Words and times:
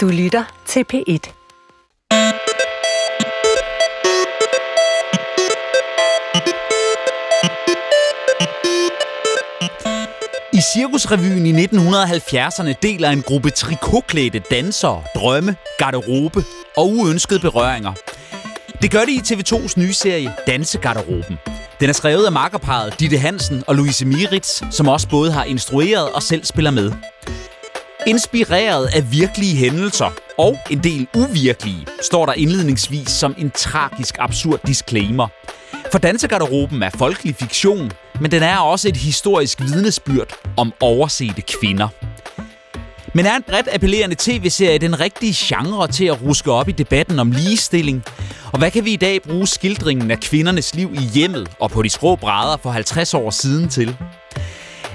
Du 0.00 0.08
lytter 0.08 0.44
til 0.66 0.84
P1. 0.92 1.32
I 10.52 10.60
Cirkusrevyen 10.74 11.46
i 11.46 11.64
1970'erne 11.64 12.72
deler 12.82 13.10
en 13.10 13.22
gruppe 13.22 13.50
trikotklædte 13.50 14.42
dansere 14.50 15.02
drømme, 15.14 15.56
garderobe 15.78 16.44
og 16.76 16.88
uønskede 16.88 17.40
berøringer. 17.40 17.92
Det 18.82 18.90
gør 18.90 19.04
de 19.04 19.12
i 19.12 19.18
TV2's 19.18 19.80
nye 19.80 19.92
serie 19.92 20.32
Dansegarderoben. 20.46 21.38
Den 21.80 21.88
er 21.88 21.92
skrevet 21.92 22.26
af 22.26 22.32
makkerparet 22.32 23.00
Ditte 23.00 23.18
Hansen 23.18 23.64
og 23.66 23.74
Louise 23.74 24.06
Miritz, 24.06 24.62
som 24.70 24.88
også 24.88 25.08
både 25.08 25.32
har 25.32 25.44
instrueret 25.44 26.10
og 26.12 26.22
selv 26.22 26.44
spiller 26.44 26.70
med. 26.70 26.92
Inspireret 28.06 28.86
af 28.86 29.12
virkelige 29.12 29.56
hændelser 29.56 30.10
og 30.38 30.58
en 30.70 30.84
del 30.84 31.08
uvirkelige, 31.16 31.86
står 32.02 32.26
der 32.26 32.32
indledningsvis 32.32 33.08
som 33.08 33.34
en 33.38 33.50
tragisk 33.50 34.16
absurd 34.18 34.60
disclaimer. 34.66 35.28
For 35.92 35.98
dansegarderoben 35.98 36.82
er 36.82 36.90
folkelig 36.90 37.34
fiktion, 37.34 37.90
men 38.20 38.30
den 38.30 38.42
er 38.42 38.56
også 38.58 38.88
et 38.88 38.96
historisk 38.96 39.60
vidnesbyrd 39.60 40.34
om 40.56 40.72
oversete 40.80 41.42
kvinder. 41.42 41.88
Men 43.14 43.26
er 43.26 43.36
en 43.36 43.42
bredt 43.42 43.68
appellerende 43.72 44.16
tv-serie 44.18 44.78
den 44.78 45.00
rigtige 45.00 45.34
genre 45.36 45.88
til 45.88 46.04
at 46.04 46.22
ruske 46.22 46.52
op 46.52 46.68
i 46.68 46.72
debatten 46.72 47.18
om 47.18 47.30
ligestilling? 47.30 48.04
Og 48.52 48.58
hvad 48.58 48.70
kan 48.70 48.84
vi 48.84 48.92
i 48.92 48.96
dag 48.96 49.22
bruge 49.22 49.46
skildringen 49.46 50.10
af 50.10 50.20
kvindernes 50.20 50.74
liv 50.74 50.90
i 50.94 51.02
hjemmet 51.14 51.48
og 51.60 51.70
på 51.70 51.82
de 51.82 51.90
skrå 51.90 52.16
brædder 52.16 52.56
for 52.56 52.70
50 52.70 53.14
år 53.14 53.30
siden 53.30 53.68
til? 53.68 53.96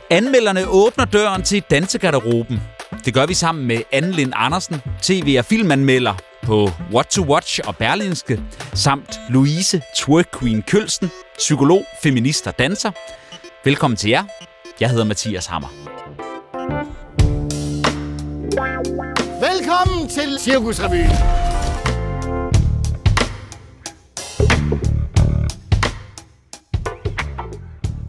Anmelderne 0.09 0.67
åbner 0.67 1.05
døren 1.05 1.43
til 1.43 1.63
dansegarderoben. 1.71 2.61
Det 3.05 3.13
gør 3.13 3.25
vi 3.25 3.33
sammen 3.33 3.67
med 3.67 3.81
Anne 3.91 4.11
Lind 4.11 4.33
Andersen, 4.35 4.81
tv- 5.01 5.35
og 5.39 5.45
filmanmelder 5.45 6.13
på 6.43 6.69
What 6.93 7.07
to 7.07 7.23
Watch 7.23 7.59
og 7.67 7.75
Berlinske, 7.77 8.41
samt 8.73 9.19
Louise 9.29 9.81
Twerk 9.95 10.39
Queen 10.39 10.61
Kølsten, 10.61 11.09
psykolog, 11.37 11.85
feminist 12.03 12.47
og 12.47 12.59
danser. 12.59 12.91
Velkommen 13.65 13.97
til 13.97 14.09
jer. 14.09 14.23
Jeg 14.79 14.89
hedder 14.89 15.03
Mathias 15.03 15.45
Hammer. 15.45 15.67
Velkommen 19.39 20.09
til 20.09 20.39
Cirkusrevyen. 20.39 21.09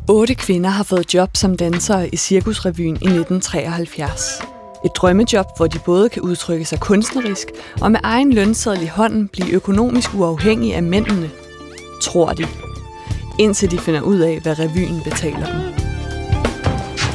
Otte 0.08 0.34
kvinder 0.34 0.70
har 0.70 0.84
fået 0.84 1.14
job 1.14 1.36
som 1.36 1.56
dansere 1.56 2.08
i 2.08 2.16
Cirkusrevyen 2.16 2.94
i 2.94 3.06
1973. 3.06 4.55
Et 4.86 4.96
drømmejob, 4.96 5.46
hvor 5.56 5.66
de 5.66 5.78
både 5.78 6.08
kan 6.08 6.22
udtrykke 6.22 6.64
sig 6.64 6.80
kunstnerisk 6.80 7.46
og 7.80 7.92
med 7.92 8.00
egen 8.02 8.32
lønseddel 8.32 8.82
i 8.82 8.86
hånden 8.86 9.28
blive 9.28 9.50
økonomisk 9.50 10.14
uafhængige 10.14 10.74
af 10.74 10.82
mændene. 10.82 11.30
Tror 12.02 12.28
de. 12.32 12.46
Indtil 13.38 13.70
de 13.70 13.78
finder 13.78 14.00
ud 14.00 14.18
af, 14.18 14.40
hvad 14.42 14.58
revyen 14.58 15.00
betaler 15.04 15.46
dem. 15.46 15.60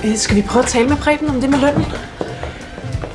Øh, 0.05 0.17
Skal 0.17 0.35
vi 0.35 0.41
prøve 0.41 0.63
at 0.63 0.69
tale 0.69 0.89
med 0.89 0.97
Preben 0.97 1.29
om 1.29 1.41
det 1.41 1.49
med 1.49 1.59
lønnen? 1.59 1.85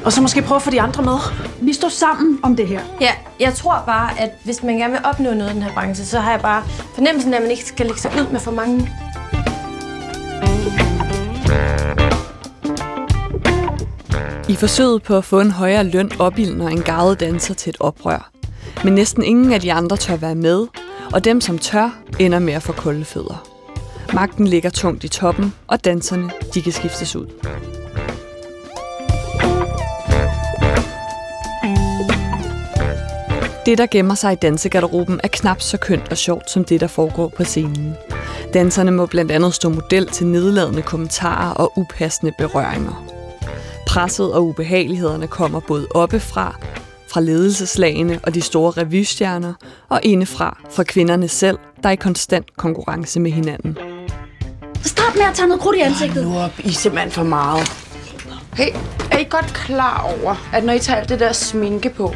Og 0.04 0.12
så 0.12 0.22
måske 0.22 0.42
prøve 0.42 0.56
at 0.56 0.62
få 0.62 0.70
de 0.70 0.80
andre 0.80 1.02
med. 1.02 1.18
Vi 1.60 1.72
står 1.72 1.88
sammen 1.88 2.38
om 2.42 2.56
det 2.56 2.68
her. 2.68 2.80
Ja, 3.00 3.10
jeg 3.40 3.54
tror 3.54 3.82
bare, 3.86 4.20
at 4.20 4.30
hvis 4.44 4.62
man 4.62 4.76
gerne 4.76 4.92
vil 4.92 5.00
opnå 5.04 5.34
noget 5.34 5.50
i 5.50 5.54
den 5.54 5.62
her 5.62 5.72
branche, 5.74 6.04
så 6.04 6.20
har 6.20 6.30
jeg 6.30 6.40
bare 6.40 6.62
fornemmelsen 6.94 7.32
af, 7.32 7.36
at 7.36 7.42
man 7.42 7.50
ikke 7.50 7.64
skal 7.64 7.86
lægge 7.86 8.00
sig 8.00 8.10
ud 8.20 8.32
med 8.32 8.40
for 8.40 8.50
mange. 8.50 8.92
I 14.48 14.54
forsøget 14.54 15.02
på 15.02 15.16
at 15.16 15.24
få 15.24 15.40
en 15.40 15.50
højere 15.50 15.84
løn 15.84 16.10
opildner 16.18 16.68
en 16.68 16.82
garvet 16.82 17.20
danser 17.20 17.54
til 17.54 17.70
et 17.70 17.76
oprør. 17.80 18.30
Men 18.84 18.92
næsten 18.92 19.22
ingen 19.22 19.52
af 19.52 19.60
de 19.60 19.72
andre 19.72 19.96
tør 19.96 20.16
være 20.16 20.34
med, 20.34 20.66
og 21.12 21.24
dem 21.24 21.40
som 21.40 21.58
tør, 21.58 21.98
ender 22.18 22.38
med 22.38 22.54
at 22.54 22.62
få 22.62 22.72
kolde 22.72 23.04
fødder. 23.04 23.46
Magten 24.14 24.46
ligger 24.46 24.70
tungt 24.70 25.04
i 25.04 25.08
toppen, 25.08 25.54
og 25.66 25.84
danserne 25.84 26.30
de 26.54 26.62
kan 26.62 26.72
skiftes 26.72 27.16
ud. 27.16 27.26
Det, 33.66 33.78
der 33.78 33.86
gemmer 33.90 34.14
sig 34.14 34.32
i 34.32 34.36
dansegarderoben, 34.42 35.20
er 35.22 35.28
knap 35.28 35.60
så 35.60 35.76
kønt 35.76 36.08
og 36.10 36.16
sjovt 36.16 36.50
som 36.50 36.64
det, 36.64 36.80
der 36.80 36.86
foregår 36.86 37.32
på 37.36 37.44
scenen. 37.44 37.94
Danserne 38.54 38.90
må 38.90 39.06
blandt 39.06 39.32
andet 39.32 39.54
stå 39.54 39.68
model 39.68 40.06
til 40.06 40.26
nedladende 40.26 40.82
kommentarer 40.82 41.54
og 41.54 41.72
upassende 41.76 42.32
berøringer. 42.38 43.15
Presset 43.86 44.32
og 44.32 44.46
ubehagelighederne 44.46 45.26
kommer 45.26 45.60
både 45.60 45.86
oppefra, 45.94 46.58
fra 47.12 47.20
ledelseslagene 47.20 48.20
og 48.22 48.34
de 48.34 48.40
store 48.40 48.70
revystjerner, 48.70 49.54
og 49.88 50.00
indefra 50.02 50.58
fra 50.70 50.82
kvinderne 50.82 51.28
selv, 51.28 51.58
der 51.82 51.88
er 51.88 51.92
i 51.92 51.96
konstant 51.96 52.56
konkurrence 52.56 53.20
med 53.20 53.30
hinanden. 53.30 53.78
Stop 54.82 55.14
med 55.14 55.22
at 55.22 55.34
tage 55.34 55.48
noget 55.48 55.60
krudt 55.62 55.76
i 55.76 55.80
ansigtet. 55.80 56.26
Nu 56.26 56.38
op, 56.38 56.50
I 56.58 56.68
er 56.68 56.72
simpelthen 56.72 57.10
for 57.10 57.22
meget. 57.22 57.72
Hey, 58.54 58.68
er 59.10 59.18
I 59.18 59.26
godt 59.30 59.54
klar 59.54 60.14
over, 60.20 60.50
at 60.52 60.64
når 60.64 60.72
I 60.72 60.78
tager 60.78 61.00
alt 61.00 61.08
det 61.08 61.20
der 61.20 61.32
sminke 61.32 61.90
på, 61.90 62.14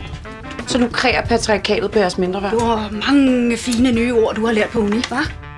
så 0.67 0.79
lukrerer 0.79 1.27
patriarkatet 1.27 1.91
på 1.91 1.99
jeres 1.99 2.19
mindre 2.19 2.43
værd? 2.43 2.53
Du 2.53 2.59
har 2.59 2.91
mange 3.13 3.57
fine 3.57 3.93
nye 3.93 4.15
ord, 4.15 4.35
du 4.35 4.47
har 4.47 4.53
lært 4.53 4.69
på 4.69 4.79
uni, 4.79 4.99
hva'? 4.99 5.50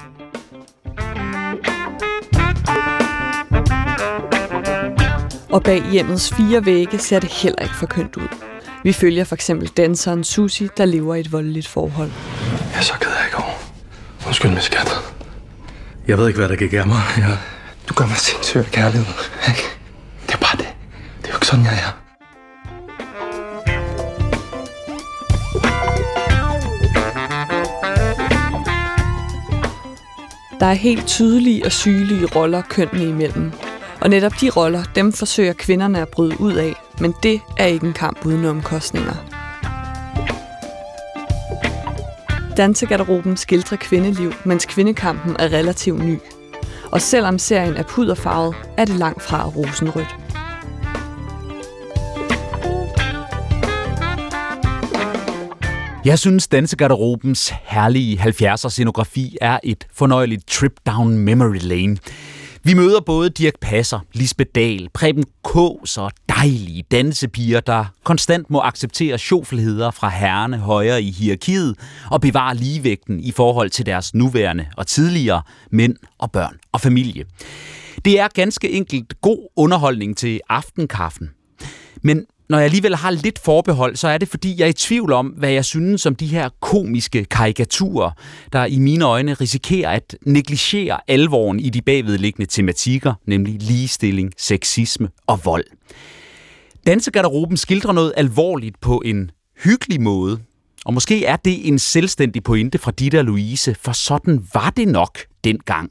Og 5.52 5.62
bag 5.62 5.82
hjemmets 5.92 6.34
fire 6.34 6.64
vægge 6.64 6.98
ser 6.98 7.20
det 7.20 7.30
heller 7.32 7.62
ikke 7.62 7.74
for 7.74 7.86
kønt 7.86 8.16
ud. 8.16 8.28
Vi 8.84 8.92
følger 8.92 9.24
for 9.24 9.34
eksempel 9.34 9.68
danseren 9.68 10.24
Susi, 10.24 10.68
der 10.76 10.84
lever 10.84 11.14
i 11.14 11.20
et 11.20 11.32
voldeligt 11.32 11.68
forhold. 11.68 12.10
Jeg 12.72 12.78
er 12.78 12.82
så 12.82 12.92
ked 13.00 13.10
af 13.10 13.28
i 13.28 13.30
går. 13.32 13.62
Undskyld 14.26 14.50
mig, 14.50 14.62
skat. 14.62 14.90
Jeg 16.06 16.18
ved 16.18 16.26
ikke, 16.28 16.38
hvad 16.38 16.48
der 16.48 16.56
gik 16.56 16.72
af 16.72 16.86
mig. 16.86 17.02
Jeg... 17.18 17.38
Du 17.88 17.94
gør 17.94 18.06
mig 18.06 18.16
sindssyg 18.16 18.58
af 18.58 18.64
kærlighed. 18.70 19.06
Ikke? 19.48 19.62
Det 20.26 20.34
er 20.34 20.38
bare 20.38 20.56
det. 20.56 20.68
Det 21.22 21.28
er 21.28 21.32
jo 21.32 21.36
ikke 21.36 21.46
sådan, 21.46 21.64
jeg 21.64 21.74
er. 21.74 21.98
Der 30.60 30.66
er 30.66 30.74
helt 30.74 31.06
tydelige 31.06 31.64
og 31.64 31.72
sygelige 31.72 32.26
roller 32.26 32.62
kønnene 32.62 33.04
imellem. 33.04 33.52
Og 34.02 34.10
netop 34.10 34.32
de 34.40 34.50
roller, 34.50 34.84
dem 34.94 35.12
forsøger 35.12 35.52
kvinderne 35.52 36.00
at 36.00 36.08
bryde 36.08 36.40
ud 36.40 36.52
af, 36.52 36.74
men 37.00 37.14
det 37.22 37.40
er 37.58 37.66
ikke 37.66 37.86
en 37.86 37.92
kamp 37.92 38.26
uden 38.26 38.44
omkostninger. 38.44 39.14
Dansegarderoben 42.56 43.36
skildrer 43.36 43.76
kvindeliv, 43.76 44.32
mens 44.44 44.66
kvindekampen 44.66 45.36
er 45.38 45.52
relativt 45.52 46.04
ny. 46.04 46.18
Og 46.90 47.00
selvom 47.00 47.38
serien 47.38 47.76
er 47.76 47.82
puderfarvet, 47.82 48.54
er 48.76 48.84
det 48.84 48.94
langt 48.94 49.22
fra 49.22 49.48
rosenrødt. 49.48 50.16
Jeg 56.04 56.18
synes, 56.18 56.48
Dansegarderobens 56.48 57.52
herlige 57.62 58.18
70'er 58.18 58.68
scenografi 58.68 59.36
er 59.40 59.58
et 59.62 59.86
fornøjeligt 59.92 60.46
trip 60.46 60.72
down 60.86 61.18
memory 61.18 61.58
lane. 61.60 61.96
Vi 62.64 62.74
møder 62.74 63.00
både 63.00 63.30
Dirk 63.30 63.54
Passer, 63.60 64.00
Lisbeth 64.12 64.50
Dahl, 64.54 64.88
Preben 64.94 65.24
Kås 65.44 65.98
og 65.98 66.12
dejlige 66.28 66.82
dansepiger, 66.90 67.60
der 67.60 67.84
konstant 68.04 68.50
må 68.50 68.60
acceptere 68.60 69.18
sjoffelheder 69.18 69.90
fra 69.90 70.08
herrene 70.08 70.58
højere 70.58 71.02
i 71.02 71.10
hierarkiet 71.10 71.76
og 72.10 72.20
bevare 72.20 72.56
ligevægten 72.56 73.20
i 73.20 73.30
forhold 73.30 73.70
til 73.70 73.86
deres 73.86 74.14
nuværende 74.14 74.66
og 74.76 74.86
tidligere 74.86 75.42
mænd 75.70 75.96
og 76.18 76.32
børn 76.32 76.56
og 76.72 76.80
familie. 76.80 77.24
Det 78.04 78.20
er 78.20 78.28
ganske 78.34 78.70
enkelt 78.70 79.20
god 79.20 79.48
underholdning 79.56 80.16
til 80.16 80.40
aftenkaffen. 80.48 81.30
Men 82.02 82.26
når 82.52 82.58
jeg 82.58 82.64
alligevel 82.64 82.96
har 82.96 83.10
lidt 83.10 83.38
forbehold, 83.38 83.96
så 83.96 84.08
er 84.08 84.18
det 84.18 84.28
fordi, 84.28 84.54
jeg 84.58 84.64
er 84.64 84.68
i 84.68 84.72
tvivl 84.72 85.12
om, 85.12 85.26
hvad 85.26 85.50
jeg 85.50 85.64
synes 85.64 86.06
om 86.06 86.14
de 86.14 86.26
her 86.26 86.48
komiske 86.60 87.24
karikaturer, 87.24 88.10
der 88.52 88.64
i 88.64 88.78
mine 88.78 89.04
øjne 89.04 89.34
risikerer 89.34 89.90
at 89.90 90.16
negligere 90.26 91.00
alvoren 91.08 91.60
i 91.60 91.70
de 91.70 91.82
bagvedliggende 91.82 92.50
tematikker, 92.50 93.14
nemlig 93.26 93.62
ligestilling, 93.62 94.32
sexisme 94.38 95.08
og 95.26 95.40
vold. 95.44 95.64
Dansegarderoben 96.86 97.56
skildrer 97.56 97.92
noget 97.92 98.12
alvorligt 98.16 98.80
på 98.80 99.02
en 99.04 99.30
hyggelig 99.64 100.00
måde, 100.00 100.38
og 100.84 100.94
måske 100.94 101.24
er 101.24 101.36
det 101.36 101.68
en 101.68 101.78
selvstændig 101.78 102.42
pointe 102.42 102.78
fra 102.78 102.90
Ditte 102.90 103.18
og 103.18 103.24
Louise, 103.24 103.76
for 103.80 103.92
sådan 103.92 104.46
var 104.54 104.70
det 104.70 104.88
nok 104.88 105.18
dengang. 105.44 105.90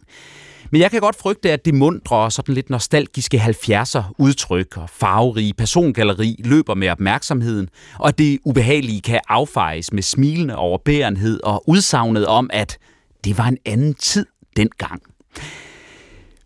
Men 0.72 0.82
jeg 0.82 0.92
kan 0.92 1.02
godt 1.02 1.16
frygte, 1.16 1.52
at 1.52 1.66
det 1.66 1.74
mundre 1.74 2.16
og 2.16 2.32
sådan 2.32 2.56
lidt 2.56 2.70
nostalgiske 2.70 3.38
70'er 3.38 4.04
udtryk 4.18 4.78
og 4.78 4.90
farverige 4.90 5.54
persongalleri 5.54 6.36
løber 6.46 6.76
med 6.76 6.90
opmærksomheden, 6.90 7.70
og 8.00 8.08
at 8.08 8.18
det 8.18 8.40
ubehagelige 8.46 9.02
kan 9.02 9.20
affejes 9.30 9.94
med 9.94 10.04
smilende 10.04 10.56
overbærenhed 10.56 11.40
og 11.44 11.70
udsagnet 11.70 12.26
om, 12.26 12.50
at 12.54 12.78
det 13.24 13.38
var 13.38 13.48
en 13.48 13.58
anden 13.66 13.94
tid 13.94 14.26
dengang. 14.58 15.02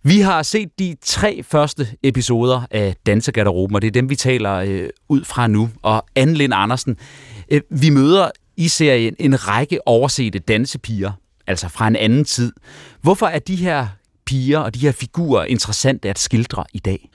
Vi 0.03 0.19
har 0.19 0.43
set 0.43 0.79
de 0.79 0.95
tre 1.01 1.43
første 1.43 1.87
episoder 2.03 2.61
af 2.71 2.95
Dansegarderoben, 3.05 3.75
og 3.75 3.81
det 3.81 3.87
er 3.87 3.91
dem, 3.91 4.09
vi 4.09 4.15
taler 4.15 4.53
øh, 4.53 4.89
ud 5.09 5.23
fra 5.23 5.47
nu. 5.47 5.69
Og 5.81 6.05
Anne 6.15 6.33
Lind 6.33 6.53
Andersen, 6.55 6.97
øh, 7.51 7.61
vi 7.69 7.89
møder 7.89 8.29
i 8.57 8.67
serien 8.67 9.15
en 9.19 9.47
række 9.47 9.87
oversete 9.87 10.39
dansepiger, 10.39 11.11
altså 11.47 11.69
fra 11.69 11.87
en 11.87 11.95
anden 11.95 12.25
tid. 12.25 12.53
Hvorfor 13.01 13.25
er 13.25 13.39
de 13.39 13.55
her 13.55 13.87
piger 14.25 14.59
og 14.59 14.73
de 14.73 14.79
her 14.79 14.91
figurer 14.91 15.45
interessante 15.45 16.09
at 16.09 16.19
skildre 16.19 16.65
i 16.73 16.79
dag? 16.79 17.09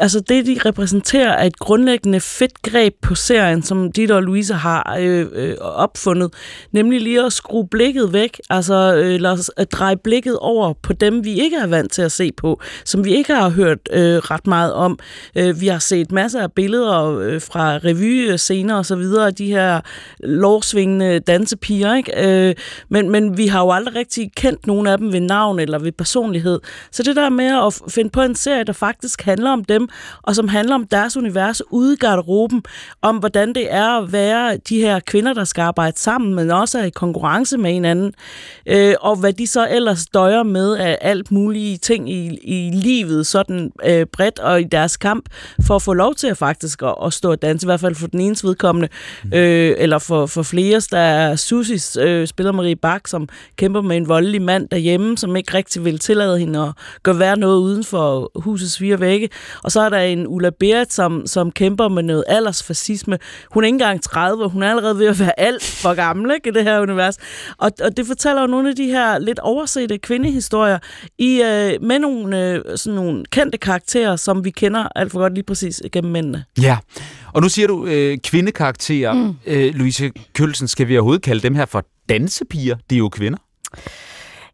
Altså 0.00 0.20
det, 0.20 0.46
de 0.46 0.58
repræsenterer, 0.64 1.32
er 1.32 1.46
et 1.46 1.58
grundlæggende 1.58 2.20
fedt 2.20 2.62
greb 2.62 2.94
på 3.02 3.14
serien, 3.14 3.62
som 3.62 3.92
Ditte 3.92 4.14
og 4.14 4.22
Louise 4.22 4.54
har 4.54 4.96
øh, 5.00 5.26
øh, 5.32 5.54
opfundet. 5.60 6.34
Nemlig 6.72 7.00
lige 7.00 7.24
at 7.24 7.32
skrue 7.32 7.68
blikket 7.68 8.12
væk, 8.12 8.40
altså 8.50 8.94
øh, 8.96 9.20
lad 9.20 9.30
os 9.30 9.50
at 9.56 9.72
dreje 9.72 9.96
blikket 9.96 10.38
over 10.38 10.72
på 10.82 10.92
dem, 10.92 11.24
vi 11.24 11.40
ikke 11.40 11.56
er 11.56 11.66
vant 11.66 11.92
til 11.92 12.02
at 12.02 12.12
se 12.12 12.32
på, 12.36 12.60
som 12.84 13.04
vi 13.04 13.14
ikke 13.14 13.34
har 13.34 13.48
hørt 13.48 13.78
øh, 13.92 14.16
ret 14.16 14.46
meget 14.46 14.72
om. 14.72 14.98
Øh, 15.36 15.60
vi 15.60 15.66
har 15.66 15.78
set 15.78 16.12
masser 16.12 16.40
af 16.40 16.52
billeder 16.52 17.18
øh, 17.18 17.40
fra 17.40 17.76
revy-scener 17.76 18.74
og 18.74 18.86
så 18.86 18.96
videre, 18.96 19.30
de 19.30 19.46
her 19.46 19.80
lovsvingende 20.20 21.18
dansepiger, 21.18 21.94
ikke? 21.94 22.48
Øh, 22.48 22.54
men, 22.88 23.10
men 23.10 23.38
vi 23.38 23.46
har 23.46 23.60
jo 23.60 23.70
aldrig 23.70 23.96
rigtig 23.96 24.30
kendt 24.36 24.66
nogen 24.66 24.86
af 24.86 24.98
dem 24.98 25.12
ved 25.12 25.20
navn 25.20 25.58
eller 25.58 25.78
ved 25.78 25.92
personlighed. 25.92 26.60
Så 26.90 27.02
det 27.02 27.16
der 27.16 27.28
med 27.28 27.66
at 27.66 27.92
finde 27.92 28.10
på 28.10 28.22
en 28.22 28.34
serie, 28.34 28.64
der 28.64 28.72
faktisk 28.72 29.22
handler 29.22 29.50
om 29.50 29.64
dem, 29.64 29.81
dem, 29.82 29.88
og 30.22 30.36
som 30.36 30.48
handler 30.48 30.74
om 30.74 30.86
deres 30.86 31.16
univers 31.16 31.62
ude 31.70 31.92
i 31.94 31.96
garderoben, 31.96 32.62
om 33.02 33.16
hvordan 33.16 33.54
det 33.54 33.72
er 33.72 33.88
at 33.88 34.12
være 34.12 34.56
de 34.56 34.80
her 34.80 35.00
kvinder, 35.00 35.34
der 35.34 35.44
skal 35.44 35.62
arbejde 35.62 35.98
sammen, 35.98 36.34
men 36.34 36.50
også 36.50 36.78
er 36.78 36.84
i 36.84 36.90
konkurrence 36.90 37.58
med 37.58 37.72
hinanden, 37.72 38.12
øh, 38.66 38.94
og 39.00 39.16
hvad 39.16 39.32
de 39.32 39.46
så 39.46 39.68
ellers 39.70 40.06
døjer 40.06 40.42
med 40.42 40.76
af 40.76 40.98
alt 41.00 41.32
mulige 41.32 41.76
ting 41.76 42.10
i, 42.10 42.38
i 42.42 42.70
livet, 42.74 43.26
sådan 43.26 43.72
øh, 43.84 44.06
bredt 44.06 44.38
og 44.38 44.60
i 44.60 44.64
deres 44.64 44.96
kamp, 44.96 45.28
for 45.66 45.76
at 45.76 45.82
få 45.82 45.92
lov 45.92 46.14
til 46.14 46.26
at 46.26 46.36
faktisk 46.36 46.82
at, 46.82 46.94
at 47.04 47.12
stå 47.12 47.30
og 47.30 47.42
danse, 47.42 47.64
i 47.64 47.68
hvert 47.68 47.80
fald 47.80 47.94
for 47.94 48.06
den 48.06 48.20
ene 48.20 48.36
vedkommende, 48.42 48.88
mm. 49.24 49.32
øh, 49.32 49.74
eller 49.78 49.98
for, 49.98 50.26
for 50.26 50.42
flere, 50.42 50.80
der 50.90 50.98
er 50.98 51.36
Susis, 51.36 51.96
øh, 51.96 52.26
spiller 52.26 52.52
Marie 52.52 52.76
Bak, 52.76 53.06
som 53.06 53.28
kæmper 53.56 53.80
med 53.80 53.96
en 53.96 54.08
voldelig 54.08 54.42
mand 54.42 54.68
derhjemme, 54.68 55.18
som 55.18 55.36
ikke 55.36 55.54
rigtig 55.54 55.84
vil 55.84 55.98
tillade 55.98 56.38
hende 56.38 56.62
at 56.62 56.72
gøre 57.02 57.18
være 57.18 57.36
noget 57.36 57.58
uden 57.58 57.84
for 57.84 58.30
husets 58.34 58.78
fire 58.78 59.00
vægge, 59.00 59.28
og 59.62 59.71
så 59.72 59.80
er 59.80 59.88
der 59.88 59.98
en 59.98 60.26
Ulla 60.26 60.50
Berit, 60.60 60.92
som, 60.92 61.26
som 61.26 61.52
kæmper 61.52 61.88
med 61.88 62.02
noget 62.02 62.24
aldersfascisme. 62.28 63.18
Hun 63.50 63.64
er 63.64 63.66
ikke 63.66 63.74
engang 63.74 64.02
30, 64.02 64.48
hun 64.48 64.62
er 64.62 64.70
allerede 64.70 64.98
ved 64.98 65.06
at 65.06 65.20
være 65.20 65.40
alt 65.40 65.64
for 65.64 65.94
gammel 65.94 66.34
ikke, 66.34 66.48
i 66.48 66.52
det 66.52 66.64
her 66.64 66.80
univers. 66.80 67.16
Og, 67.58 67.70
og 67.84 67.96
det 67.96 68.06
fortæller 68.06 68.40
jo 68.42 68.46
nogle 68.46 68.68
af 68.68 68.76
de 68.76 68.86
her 68.86 69.18
lidt 69.18 69.38
oversete 69.38 69.98
kvindehistorier 69.98 70.78
i, 71.18 71.42
øh, 71.42 71.82
med 71.82 71.98
nogle, 71.98 72.50
øh, 72.50 72.62
sådan 72.76 72.96
nogle 72.96 73.24
kendte 73.30 73.58
karakterer, 73.58 74.16
som 74.16 74.44
vi 74.44 74.50
kender 74.50 74.88
alt 74.96 75.12
for 75.12 75.18
godt 75.18 75.34
lige 75.34 75.44
præcis 75.44 75.82
gennem 75.92 76.12
mændene. 76.12 76.44
Ja, 76.62 76.78
og 77.32 77.42
nu 77.42 77.48
siger 77.48 77.68
du 77.68 77.86
øh, 77.86 78.18
kvindekarakterer. 78.18 79.12
Mm. 79.12 79.34
Øh, 79.46 79.74
Louise 79.74 80.10
Kølsen, 80.34 80.68
skal 80.68 80.88
vi 80.88 80.96
overhovedet 80.96 81.22
kalde 81.22 81.42
dem 81.42 81.54
her 81.54 81.66
for 81.66 81.84
dansepiger? 82.08 82.76
De 82.90 82.94
er 82.94 82.98
jo 82.98 83.08
kvinder. 83.08 83.38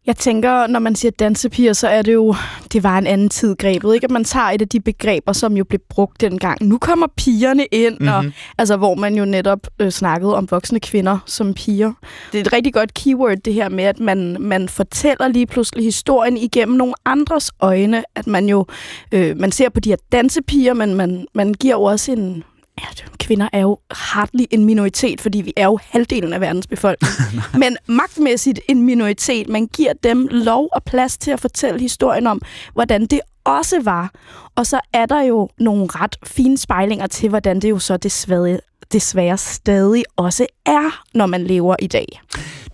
Jeg 0.09 0.17
tænker, 0.17 0.67
når 0.67 0.79
man 0.79 0.95
siger 0.95 1.11
dansepiger, 1.11 1.73
så 1.73 1.87
er 1.87 2.01
det 2.01 2.13
jo, 2.13 2.35
det 2.73 2.83
var 2.83 2.97
en 2.97 3.07
anden 3.07 3.29
tid 3.29 3.55
grebet, 3.55 3.93
ikke? 3.93 4.05
At 4.05 4.11
man 4.11 4.23
tager 4.23 4.45
et 4.45 4.61
af 4.61 4.67
de 4.69 4.79
begreber, 4.79 5.33
som 5.33 5.57
jo 5.57 5.63
blev 5.63 5.79
brugt 5.89 6.21
dengang. 6.21 6.63
Nu 6.63 6.77
kommer 6.77 7.07
pigerne 7.17 7.65
ind, 7.65 7.93
mm-hmm. 7.99 8.07
og, 8.07 8.25
altså, 8.57 8.77
hvor 8.77 8.95
man 8.95 9.15
jo 9.15 9.25
netop 9.25 9.67
øh, 9.79 9.89
snakkede 9.89 10.35
om 10.35 10.51
voksne 10.51 10.79
kvinder 10.79 11.17
som 11.25 11.53
piger. 11.53 11.93
Det 12.31 12.37
er 12.37 12.41
et 12.41 12.53
rigtig 12.53 12.73
godt 12.73 12.93
keyword, 12.93 13.37
det 13.37 13.53
her 13.53 13.69
med, 13.69 13.83
at 13.83 13.99
man, 13.99 14.37
man 14.39 14.69
fortæller 14.69 15.27
lige 15.27 15.45
pludselig 15.45 15.83
historien 15.83 16.37
igennem 16.37 16.77
nogle 16.77 16.93
andres 17.05 17.51
øjne. 17.59 18.03
At 18.15 18.27
man 18.27 18.49
jo, 18.49 18.65
øh, 19.11 19.37
man 19.37 19.51
ser 19.51 19.69
på 19.69 19.79
de 19.79 19.89
her 19.89 19.97
dansepiger, 20.11 20.73
men 20.73 20.95
man, 20.95 21.25
man 21.33 21.53
giver 21.53 21.75
jo 21.75 21.83
også 21.83 22.11
en, 22.11 22.43
ja, 22.81 23.03
kvinder 23.19 23.49
er 23.53 23.59
jo 23.59 23.77
hardly 23.91 24.43
en 24.51 24.65
minoritet, 24.65 25.21
fordi 25.21 25.41
vi 25.41 25.53
er 25.57 25.65
jo 25.65 25.79
halvdelen 25.83 26.33
af 26.33 26.41
verdens 26.41 26.67
befolkning. 26.67 27.13
Men 27.61 27.77
magtmæssigt 27.87 28.59
en 28.69 28.81
minoritet. 28.81 29.49
Man 29.49 29.67
giver 29.67 29.93
dem 30.03 30.27
lov 30.31 30.69
og 30.71 30.83
plads 30.83 31.17
til 31.17 31.31
at 31.31 31.39
fortælle 31.39 31.79
historien 31.79 32.27
om, 32.27 32.41
hvordan 32.73 33.05
det 33.05 33.19
også 33.43 33.81
var. 33.83 34.11
Og 34.55 34.65
så 34.65 34.79
er 34.93 35.05
der 35.05 35.21
jo 35.21 35.49
nogle 35.59 35.87
ret 35.89 36.15
fine 36.23 36.57
spejlinger 36.57 37.07
til, 37.07 37.29
hvordan 37.29 37.59
det 37.59 37.69
jo 37.69 37.79
så 37.79 37.97
desværre, 37.97 38.59
desværre 38.93 39.37
stadig 39.37 40.03
også 40.15 40.45
er, 40.65 41.03
når 41.13 41.25
man 41.25 41.43
lever 41.43 41.75
i 41.79 41.87
dag. 41.87 42.21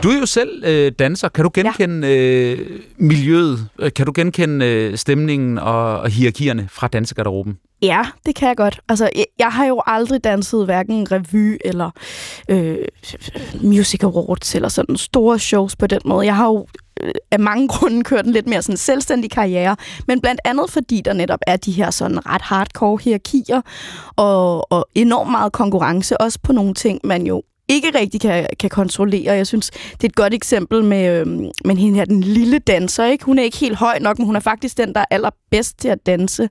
Du 0.03 0.09
er 0.09 0.19
jo 0.19 0.25
selv 0.25 0.63
øh, 0.65 0.91
danser. 0.99 1.27
Kan 1.29 1.43
du 1.43 1.51
genkende 1.53 2.07
ja. 2.07 2.53
øh, 2.53 2.79
miljøet? 2.97 3.67
Kan 3.95 4.05
du 4.05 4.11
genkende 4.15 4.65
øh, 4.65 4.97
stemningen 4.97 5.57
og, 5.57 5.99
og 5.99 6.09
hierarkierne 6.09 6.67
fra 6.71 6.87
dansegarderoben? 6.87 7.57
Ja, 7.85 8.05
det 8.25 8.35
kan 8.35 8.47
jeg 8.47 8.57
godt. 8.57 8.79
Altså, 8.89 9.09
jeg, 9.15 9.25
jeg 9.39 9.47
har 9.47 9.65
jo 9.65 9.81
aldrig 9.85 10.23
danset 10.23 10.65
hverken 10.65 11.11
revy 11.11 11.57
eller 11.65 11.91
øh, 12.49 12.77
music 13.61 14.03
awards 14.03 14.55
eller 14.55 14.69
sådan 14.69 14.97
store 14.97 15.39
shows 15.39 15.75
på 15.75 15.87
den 15.87 16.01
måde. 16.05 16.25
Jeg 16.25 16.35
har 16.35 16.47
jo 16.47 16.67
øh, 17.01 17.13
af 17.31 17.39
mange 17.39 17.67
grunde 17.67 18.03
kørt 18.03 18.25
en 18.25 18.31
lidt 18.31 18.47
mere 18.47 18.61
sådan 18.61 18.77
selvstændig 18.77 19.31
karriere, 19.31 19.75
men 20.07 20.21
blandt 20.21 20.41
andet 20.45 20.69
fordi 20.69 21.01
der 21.01 21.13
netop 21.13 21.39
er 21.47 21.57
de 21.57 21.71
her 21.71 21.91
sådan 21.91 22.25
ret 22.25 22.41
hardcore 22.41 22.99
hierarkier 23.03 23.61
og, 24.15 24.71
og 24.71 24.87
enormt 24.95 25.31
meget 25.31 25.51
konkurrence, 25.51 26.21
også 26.21 26.39
på 26.43 26.53
nogle 26.53 26.73
ting, 26.73 26.99
man 27.03 27.27
jo 27.27 27.43
ikke 27.67 27.99
rigtig 27.99 28.21
kan, 28.21 28.47
kan 28.59 28.69
kontrollere. 28.69 29.33
Jeg 29.33 29.47
synes, 29.47 29.69
det 29.69 30.03
er 30.03 30.07
et 30.07 30.15
godt 30.15 30.33
eksempel 30.33 30.83
med, 30.83 31.19
øh, 31.19 31.27
med 31.65 31.75
hende 31.75 31.97
her, 31.97 32.05
den 32.05 32.21
lille 32.21 32.59
danser. 32.59 33.05
Ikke? 33.05 33.25
Hun 33.25 33.39
er 33.39 33.43
ikke 33.43 33.57
helt 33.57 33.75
høj 33.75 33.99
nok, 34.01 34.17
men 34.17 34.25
hun 34.25 34.35
er 34.35 34.39
faktisk 34.39 34.77
den, 34.77 34.93
der 34.93 34.99
er 34.99 35.05
allerbedst 35.11 35.79
til 35.79 35.87
at 35.87 36.05
danse. 36.05 36.49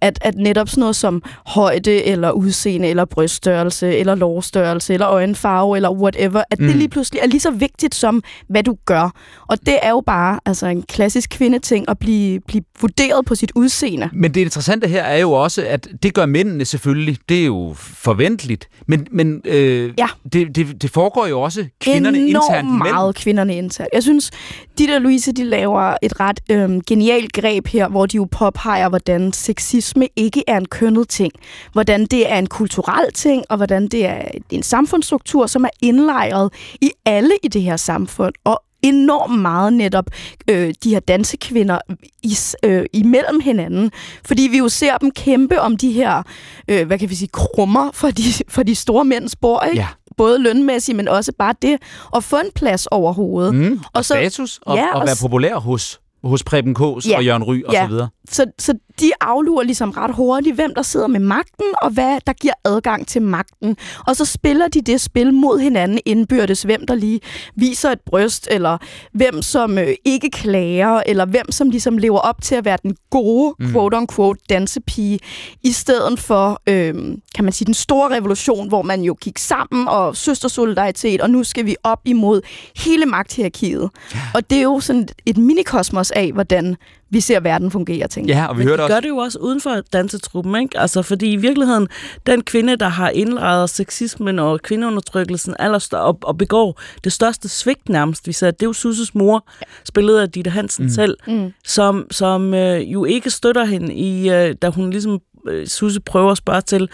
At, 0.00 0.18
at 0.20 0.34
netop 0.34 0.68
sådan 0.68 0.80
noget 0.80 0.96
som 0.96 1.22
højde, 1.46 2.04
eller 2.04 2.30
udseende, 2.30 2.88
eller 2.88 3.04
bryststørrelse, 3.04 3.96
eller 3.96 4.14
lårstørrelse, 4.14 4.94
eller 4.94 5.08
øjenfarve, 5.08 5.76
eller 5.76 5.90
whatever, 5.90 6.42
at 6.50 6.60
mm. 6.60 6.66
det 6.66 6.76
lige 6.76 6.88
pludselig 6.88 7.20
er 7.20 7.26
lige 7.26 7.40
så 7.40 7.50
vigtigt 7.50 7.94
som, 7.94 8.22
hvad 8.48 8.62
du 8.62 8.76
gør. 8.84 9.10
Og 9.48 9.58
det 9.66 9.78
er 9.82 9.90
jo 9.90 10.02
bare 10.06 10.40
altså, 10.46 10.66
en 10.66 10.82
klassisk 10.82 11.30
kvindeting 11.30 11.88
at 11.88 11.98
blive, 11.98 12.40
blive 12.40 12.62
vurderet 12.80 13.24
på 13.26 13.34
sit 13.34 13.52
udseende. 13.54 14.10
Men 14.12 14.34
det 14.34 14.40
interessante 14.40 14.88
her 14.88 15.02
er 15.02 15.18
jo 15.18 15.32
også, 15.32 15.64
at 15.68 15.88
det 16.02 16.14
gør 16.14 16.26
mændene 16.26 16.64
selvfølgelig. 16.64 17.18
Det 17.28 17.40
er 17.40 17.44
jo 17.44 17.74
forventeligt. 17.76 18.68
Men, 18.86 19.06
men 19.10 19.42
øh, 19.44 19.92
ja. 19.98 20.06
det, 20.32 20.53
det, 20.56 20.82
det 20.82 20.90
foregår 20.90 21.26
jo 21.26 21.40
også 21.40 21.66
kvinderne 21.80 22.18
Enormt 22.18 22.46
internt 22.46 22.78
meget 22.78 22.90
imellem. 22.90 23.12
kvinderne 23.12 23.56
internt. 23.56 23.88
Jeg 23.92 24.02
synes, 24.02 24.30
de 24.78 24.86
der 24.86 24.98
Louise, 24.98 25.32
de 25.32 25.44
laver 25.44 25.96
et 26.02 26.20
ret 26.20 26.40
øhm, 26.50 26.80
genialt 26.80 27.32
greb 27.32 27.66
her, 27.66 27.88
hvor 27.88 28.06
de 28.06 28.16
jo 28.16 28.28
påpeger, 28.30 28.88
hvordan 28.88 29.32
sexisme 29.32 30.08
ikke 30.16 30.44
er 30.46 30.56
en 30.56 30.68
kønnet 30.68 31.08
ting. 31.08 31.32
Hvordan 31.72 32.06
det 32.06 32.32
er 32.32 32.38
en 32.38 32.46
kulturel 32.46 33.12
ting, 33.12 33.44
og 33.48 33.56
hvordan 33.56 33.88
det 33.88 34.06
er 34.06 34.22
en 34.50 34.62
samfundsstruktur, 34.62 35.46
som 35.46 35.64
er 35.64 35.70
indlejret 35.82 36.52
i 36.80 36.90
alle 37.04 37.30
i 37.42 37.48
det 37.48 37.62
her 37.62 37.76
samfund. 37.76 38.34
Og 38.44 38.62
enormt 38.82 39.40
meget 39.40 39.72
netop 39.72 40.10
øh, 40.50 40.74
de 40.84 40.90
her 40.90 41.00
dansekvinder 41.00 41.78
i, 42.22 42.36
øh, 42.62 42.84
imellem 42.92 43.40
hinanden. 43.40 43.90
Fordi 44.24 44.42
vi 44.42 44.58
jo 44.58 44.68
ser 44.68 44.96
dem 44.96 45.10
kæmpe 45.10 45.60
om 45.60 45.76
de 45.76 45.92
her, 45.92 46.22
øh, 46.68 46.86
hvad 46.86 46.98
kan 46.98 47.10
vi 47.10 47.14
sige, 47.14 47.28
krummer 47.32 47.90
for 47.92 48.10
de, 48.10 48.22
for 48.48 48.62
de 48.62 48.74
store 48.74 49.04
mænds 49.04 49.36
bord, 49.36 49.66
ikke? 49.66 49.78
Ja. 49.82 49.88
Både 50.16 50.38
lønmæssigt, 50.42 50.96
men 50.96 51.08
også 51.08 51.32
bare 51.38 51.54
det 51.62 51.76
at 52.16 52.24
få 52.24 52.36
en 52.36 52.50
plads 52.54 52.86
over 52.86 53.12
hovedet. 53.12 53.54
Mm, 53.54 53.72
og, 53.72 53.78
og 53.94 54.04
så, 54.04 54.14
status, 54.14 54.60
og, 54.62 54.76
ja, 54.76 54.94
og 54.94 55.00
og 55.00 55.06
være 55.06 55.16
populær 55.20 55.54
hos, 55.54 56.00
hos 56.24 56.42
Preben 56.44 56.74
Kås 56.74 57.06
Ja. 57.08 57.16
og 57.16 57.24
Jørgen 57.24 57.42
Ry 57.44 57.62
og 57.66 57.72
Ja. 57.72 57.82
så 57.84 57.88
videre. 57.88 58.08
Så, 58.30 58.46
så 58.58 58.74
de 59.00 59.10
aflurer 59.20 59.64
ligesom 59.64 59.90
ret 59.90 60.14
hurtigt, 60.14 60.54
hvem 60.54 60.74
der 60.74 60.82
sidder 60.82 61.06
med 61.06 61.20
magten, 61.20 61.66
og 61.82 61.90
hvad 61.90 62.18
der 62.26 62.32
giver 62.32 62.54
adgang 62.64 63.06
til 63.06 63.22
magten. 63.22 63.76
Og 64.06 64.16
så 64.16 64.24
spiller 64.24 64.68
de 64.68 64.80
det 64.80 65.00
spil 65.00 65.34
mod 65.34 65.58
hinanden 65.58 65.98
indbyrdes, 66.04 66.62
hvem 66.62 66.86
der 66.86 66.94
lige 66.94 67.20
viser 67.56 67.90
et 67.90 68.00
bryst, 68.06 68.48
eller 68.50 68.78
hvem 69.12 69.42
som 69.42 69.78
øh, 69.78 69.88
ikke 70.04 70.30
klager, 70.30 71.02
eller 71.06 71.24
hvem 71.24 71.52
som 71.52 71.70
ligesom 71.70 71.98
lever 71.98 72.18
op 72.18 72.42
til 72.42 72.54
at 72.54 72.64
være 72.64 72.78
den 72.82 72.96
gode, 73.10 73.54
mm. 73.58 73.72
quote-unquote, 73.72 74.40
dansepige, 74.50 75.18
i 75.62 75.72
stedet 75.72 76.20
for, 76.20 76.62
øh, 76.66 76.94
kan 77.34 77.44
man 77.44 77.52
sige, 77.52 77.66
den 77.66 77.74
store 77.74 78.16
revolution, 78.16 78.68
hvor 78.68 78.82
man 78.82 79.02
jo 79.02 79.16
gik 79.20 79.38
sammen, 79.38 79.88
og 79.88 80.16
søstersolidaritet, 80.16 81.20
og 81.20 81.30
nu 81.30 81.44
skal 81.44 81.66
vi 81.66 81.76
op 81.82 82.00
imod 82.04 82.40
hele 82.76 83.06
magthierarkiet. 83.06 83.90
Og 84.34 84.50
det 84.50 84.58
er 84.58 84.62
jo 84.62 84.80
sådan 84.80 85.08
et 85.26 85.36
minikosmos 85.36 86.10
af, 86.10 86.32
hvordan 86.32 86.76
vi 87.10 87.20
ser 87.20 87.40
verden 87.40 87.70
fungere, 87.70 88.08
tænker. 88.08 88.36
Ja, 88.36 88.46
og 88.46 88.54
vi 88.56 88.58
Men 88.58 88.68
hørte 88.68 88.82
de 88.82 88.88
gør 88.88 88.94
også... 88.94 89.00
det 89.00 89.08
jo 89.08 89.16
også 89.16 89.38
uden 89.38 89.60
for 89.60 89.80
dansetruppen, 89.92 90.62
ikke? 90.62 90.80
Altså, 90.80 91.02
fordi 91.02 91.32
i 91.32 91.36
virkeligheden, 91.36 91.88
den 92.26 92.42
kvinde, 92.42 92.76
der 92.76 92.88
har 92.88 93.10
indrejet 93.10 93.70
sexismen 93.70 94.38
og 94.38 94.60
kvindeundertrykkelsen 94.62 95.54
allerstør- 95.58 95.98
og, 95.98 96.18
og 96.22 96.38
begår 96.38 96.80
det 97.04 97.12
største 97.12 97.48
svigt 97.48 97.88
nærmest, 97.88 98.26
vi 98.26 98.32
ser, 98.32 98.50
det 98.50 98.62
er 98.62 98.66
jo 98.66 98.72
Susses 98.72 99.14
mor, 99.14 99.48
spillet 99.84 100.18
af 100.18 100.30
Ditte 100.30 100.50
Hansen 100.50 100.84
mm. 100.84 100.90
selv, 100.90 101.16
Mm. 101.26 101.52
som, 101.64 102.06
som 102.10 102.54
øh, 102.54 102.92
jo 102.92 103.04
ikke 103.04 103.30
støtter 103.30 103.64
hende 103.64 103.94
i, 103.94 104.30
øh, 104.30 104.54
da 104.62 104.68
hun 104.68 104.90
ligesom 104.90 105.20
Susse 105.66 106.00
prøver 106.00 106.30
at 106.30 106.38
spørge 106.38 106.60
til, 106.60 106.88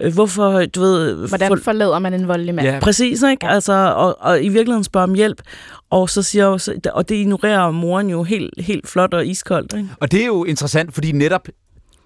øh, 0.00 0.14
hvorfor, 0.14 0.64
du 0.66 0.80
ved... 0.80 1.28
Hvordan 1.28 1.48
for, 1.48 1.56
forlader 1.64 1.98
man 1.98 2.14
en 2.14 2.28
voldelig 2.28 2.54
mand? 2.54 2.68
Ja. 2.68 2.78
Præcis, 2.82 3.22
ikke? 3.22 3.46
Altså, 3.46 3.72
og, 3.96 4.16
og 4.20 4.42
i 4.42 4.48
virkeligheden 4.48 4.84
spørger 4.84 5.06
om 5.06 5.14
hjælp, 5.14 5.42
og 5.90 6.10
så 6.10 6.22
siger 6.22 6.44
jo, 6.44 6.58
så- 6.58 6.74
og 6.92 7.08
det 7.08 7.14
ignorerer 7.14 7.70
moren 7.70 8.10
jo 8.10 8.22
helt, 8.22 8.54
helt 8.58 8.88
flot 8.88 9.14
og 9.14 9.26
iskoldt, 9.26 9.72
ikke? 9.76 9.88
Og 10.00 10.12
det 10.12 10.22
er 10.22 10.26
jo 10.26 10.44
interessant, 10.44 10.94
fordi 10.94 11.12
netop 11.12 11.48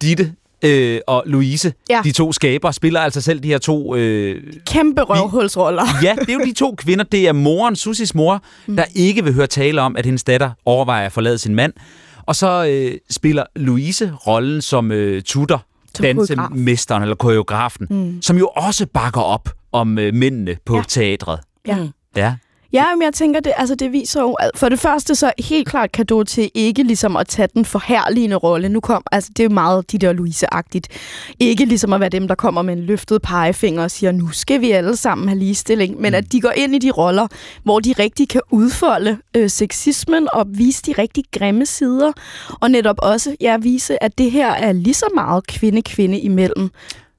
Ditte 0.02 0.33
øh, 0.64 1.00
og 1.07 1.23
Louise, 1.26 1.73
Ja. 1.90 2.00
de 2.05 2.12
to 2.12 2.33
skaber, 2.33 2.71
spiller 2.71 3.00
altså 3.00 3.21
selv 3.21 3.40
de 3.40 3.49
her 3.49 3.59
to... 3.59 3.95
Øh, 3.97 4.43
Kæmpe 4.67 5.02
røvhulsroller. 5.02 5.83
ja, 6.02 6.17
det 6.21 6.28
er 6.28 6.33
jo 6.35 6.40
de 6.45 6.52
to 6.52 6.75
kvinder. 6.78 7.05
Det 7.05 7.28
er 7.28 7.33
moren, 7.33 7.76
Susis 7.76 8.14
mor, 8.14 8.43
Mm. 8.67 8.76
der 8.76 8.85
ikke 8.95 9.25
vil 9.25 9.35
høre 9.35 9.47
tale 9.47 9.81
om, 9.81 9.97
at 9.97 10.05
hendes 10.05 10.25
datter 10.25 10.50
overvejer 10.64 11.07
at 11.07 11.12
forlade 11.12 11.38
sin 11.38 11.55
mand. 11.55 11.73
Og 12.26 12.37
så 12.37 12.67
øh, 12.71 12.99
spiller 13.11 13.45
Louise 13.57 14.12
rollen 14.26 14.62
som 14.62 14.93
øh, 14.93 15.23
tutor, 15.23 15.64
dansemesteren 16.02 17.02
eller 17.02 17.14
koreografen, 17.17 17.87
mm. 17.90 18.23
som 18.23 18.38
jo 18.38 18.47
også 18.49 18.87
bakker 18.95 19.21
op 19.21 19.49
om 19.73 19.99
øh, 19.99 20.14
mændene 20.14 20.57
på 20.67 20.76
Ja. 20.76 20.83
teatret. 20.88 21.40
Ja. 21.67 21.76
Ja. 22.17 22.35
Ja, 22.73 22.85
men 22.95 23.03
jeg 23.03 23.13
tænker, 23.15 23.41
det, 23.41 23.53
altså, 23.57 23.75
det 23.75 23.93
viser 23.93 24.21
jo... 24.21 24.37
For 24.55 24.69
det 24.69 24.81
første 24.81 25.15
så 25.15 25.33
helt 25.39 25.69
klart 25.69 25.93
kado 25.93 26.23
til 26.23 26.51
ikke 26.55 26.83
ligesom 26.83 27.17
at 27.17 27.29
tage 27.29 27.49
den 27.55 27.65
forherligende 27.65 28.37
rolle. 28.37 28.69
Nu 28.69 28.81
kom, 28.81 29.03
altså 29.13 29.31
det 29.37 29.41
er 29.41 29.45
jo 29.45 29.55
meget 29.55 29.93
de 29.93 29.99
der 29.99 30.13
Louise-agtigt. 30.13 30.87
Ikke 31.41 31.65
ligesom 31.65 31.93
at 31.93 32.01
være 32.01 32.09
dem, 32.09 32.29
der 32.29 32.35
kommer 32.35 32.63
med 32.63 32.75
en 32.75 32.81
løftet 32.83 33.23
pegefinger 33.23 33.83
og 33.83 33.91
siger, 33.91 34.13
nu 34.13 34.29
skal 34.33 34.61
vi 34.61 34.71
alle 34.71 34.97
sammen 34.97 35.29
have 35.29 35.39
ligestilling. 35.39 36.01
Men 36.01 36.15
at 36.15 36.33
de 36.33 36.41
går 36.41 36.53
ind 36.57 36.75
i 36.75 36.79
de 36.79 36.91
roller, 36.91 37.27
hvor 37.63 37.81
de 37.81 37.93
rigtig 37.99 38.29
kan 38.29 38.41
udfolde 38.51 39.19
øh, 39.37 39.51
sexismen 39.51 40.29
og 40.33 40.47
vise 40.49 40.83
de 40.83 40.93
rigtig 40.93 41.25
grimme 41.33 41.67
sider. 41.67 42.13
Og 42.61 42.71
netop 42.71 42.97
også 42.99 43.37
ja, 43.41 43.57
vise, 43.57 44.03
at 44.03 44.19
det 44.19 44.31
her 44.31 44.51
er 44.51 44.73
lige 44.73 44.95
så 44.95 45.07
meget 45.15 45.47
kvinde-kvinde 45.47 46.21
imellem. 46.21 46.71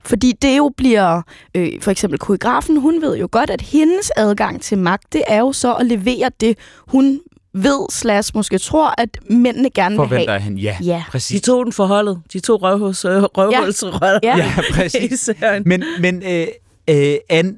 Fordi 0.06 0.32
det 0.41 0.58
jo 0.58 0.72
bliver, 0.77 1.22
øh, 1.56 1.82
for 1.82 1.91
eksempel 1.91 2.20
koreografen, 2.20 2.77
hun 2.77 3.01
ved 3.01 3.18
jo 3.18 3.27
godt, 3.32 3.50
at 3.50 3.62
hendes 3.62 4.12
adgang 4.15 4.62
til 4.62 4.77
magt, 4.77 5.13
det 5.13 5.24
er 5.27 5.39
jo 5.39 5.51
så 5.53 5.74
at 5.74 5.86
levere 5.86 6.32
det, 6.41 6.58
hun 6.88 7.20
ved, 7.53 7.91
slash 7.91 8.32
måske 8.36 8.58
tror, 8.58 8.94
at 8.98 9.18
mændene 9.29 9.70
gerne 9.70 9.96
vil 9.96 10.08
Forventer 10.08 10.32
have. 10.32 10.41
han, 10.41 10.58
ja. 10.58 10.77
Ja. 10.84 11.03
De 11.08 11.12
Præcis. 11.12 11.41
tog 11.41 11.65
den 11.65 11.74
forholdet. 11.74 12.22
De 12.34 12.39
to 12.39 12.56
røvhus, 12.56 13.06
øh, 13.06 13.12
røvhulsroller. 13.24 14.20
Ja. 14.24 14.38
Ja, 14.38 14.53
præcis. 14.74 15.29
Men, 15.65 15.84
men 16.00 16.24
øh, 16.24 16.48
øh, 16.89 17.15
Anne, 17.29 17.56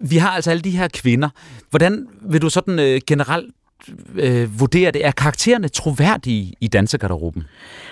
vi 0.00 0.16
har 0.16 0.30
altså 0.30 0.50
alle 0.50 0.60
de 0.60 0.70
her 0.70 0.88
kvinder. 0.88 1.28
Hvordan 1.70 2.06
vil 2.22 2.42
du 2.42 2.50
sådan 2.50 2.78
øh, 2.78 3.00
generelt 3.06 3.54
øh, 4.14 4.60
vurdere 4.60 4.90
det? 4.90 5.06
Er 5.06 5.10
karaktererne 5.10 5.68
troværdige 5.68 6.54
i 6.60 6.68
dansegarderoben? 6.68 7.44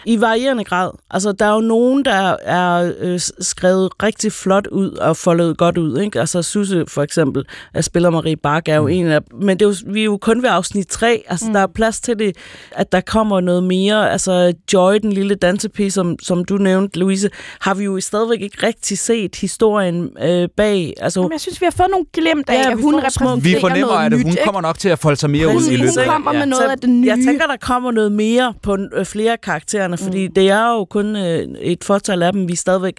I 0.05 0.21
varierende 0.21 0.65
grad. 0.65 0.91
Altså, 1.11 1.33
der 1.33 1.45
er 1.47 1.55
jo 1.55 1.61
nogen, 1.61 2.05
der 2.05 2.37
er 2.45 2.93
øh, 2.99 3.21
skrevet 3.41 4.03
rigtig 4.03 4.33
flot 4.33 4.67
ud 4.67 4.91
og 4.91 5.17
foldet 5.17 5.59
godt 5.59 5.79
ud. 5.79 6.01
Ikke? 6.01 6.21
Altså, 6.21 6.43
Susse 6.43 6.85
for 6.89 7.03
eksempel, 7.03 7.45
jeg 7.75 7.85
spiller 7.85 8.11
Marie 8.11 8.37
Bak, 8.37 8.69
er 8.69 8.77
jo 8.77 8.83
mm. 8.83 8.89
en 8.89 9.07
af... 9.07 9.21
Men 9.41 9.59
det 9.59 9.63
er 9.63 9.69
jo, 9.69 9.75
vi 9.93 10.01
er 10.01 10.05
jo 10.05 10.17
kun 10.17 10.43
ved 10.43 10.51
afsnit 10.51 10.87
3. 10.87 11.23
Altså, 11.29 11.47
mm. 11.47 11.53
der 11.53 11.61
er 11.61 11.67
plads 11.67 12.01
til 12.01 12.19
det, 12.19 12.37
at 12.73 12.93
der 12.93 13.01
kommer 13.01 13.41
noget 13.41 13.63
mere. 13.63 14.11
Altså, 14.13 14.53
Joy, 14.73 14.95
den 15.03 15.13
lille 15.13 15.35
dansepige, 15.35 15.91
som, 15.91 16.17
som 16.23 16.45
du 16.45 16.57
nævnte, 16.57 16.99
Louise, 16.99 17.31
har 17.61 17.75
vi 17.75 17.85
jo 17.85 18.01
stadigvæk 18.01 18.41
ikke 18.41 18.67
rigtig 18.67 18.99
set 18.99 19.37
historien 19.37 20.11
øh, 20.23 20.49
bag. 20.57 20.95
Altså, 21.01 21.21
Jamen, 21.21 21.33
jeg 21.33 21.41
synes, 21.41 21.61
vi 21.61 21.67
har 21.67 21.75
fået 21.77 21.91
nogle 21.91 22.07
glimt 22.13 22.51
af, 22.51 22.55
Ja, 22.55 22.71
at 22.71 22.81
hun 22.81 22.95
repræsenterer 22.95 23.37
Vi 23.37 23.57
fornemmer, 23.61 23.87
noget 23.87 24.07
at 24.07 24.13
nyt, 24.13 24.23
hun 24.23 24.31
ikke? 24.31 24.43
kommer 24.45 24.61
nok 24.61 24.79
til 24.79 24.89
at 24.89 24.99
folde 24.99 25.17
sig 25.17 25.31
mere 25.31 25.49
ud 25.49 25.53
Præcis, 25.53 25.73
i 25.73 25.77
løbet 25.79 25.95
hun 25.97 26.05
kommer 26.05 26.33
med 26.33 26.47
noget 26.47 26.65
Så 26.65 26.71
af 26.71 26.79
det 26.79 26.91
nye. 26.91 27.09
Jeg 27.09 27.19
tænker, 27.25 27.47
der 27.47 27.57
kommer 27.61 27.91
noget 27.91 28.13
mere 28.13 28.55
på 28.63 28.79
øh, 28.95 29.07
flere 29.07 29.33
af 29.33 29.41
karaktererne, 29.41 29.97
fordi 29.97 30.29
mm. 30.29 30.35
det 30.35 30.51
er 30.51 30.73
jo 30.73 30.85
kun 30.85 31.17
øh, 31.17 31.49
et 31.61 31.85
fortal 31.85 32.23
af 32.23 32.33
dem, 32.33 32.49
vi 32.49 32.57
stadigvæk 32.57 32.95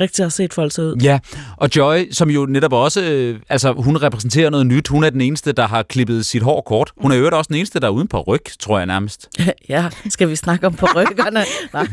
rigtig 0.00 0.24
har 0.24 0.30
set 0.30 0.54
folk 0.54 0.72
sig 0.72 0.84
ud. 0.84 0.96
Ja, 0.96 1.18
og 1.56 1.68
Joy, 1.76 2.10
som 2.12 2.30
jo 2.30 2.46
netop 2.46 2.72
også, 2.72 3.02
øh, 3.02 3.40
altså 3.48 3.72
hun 3.72 3.96
repræsenterer 3.96 4.50
noget 4.50 4.66
nyt. 4.66 4.88
Hun 4.88 5.04
er 5.04 5.10
den 5.10 5.20
eneste, 5.20 5.52
der 5.52 5.66
har 5.66 5.82
klippet 5.82 6.26
sit 6.26 6.42
hår 6.42 6.60
kort. 6.60 6.92
Hun 6.96 7.12
er 7.12 7.16
jo 7.16 7.28
også 7.32 7.48
den 7.48 7.56
eneste, 7.56 7.80
der 7.80 7.86
er 7.86 7.90
uden 7.90 8.08
på 8.08 8.20
ryg, 8.20 8.44
tror 8.60 8.78
jeg 8.78 8.86
nærmest. 8.86 9.28
ja, 9.68 9.88
skal 10.08 10.28
vi 10.28 10.36
snakke 10.36 10.66
om 10.66 10.74
ryggerne? 10.96 11.44
Nej. 11.72 11.86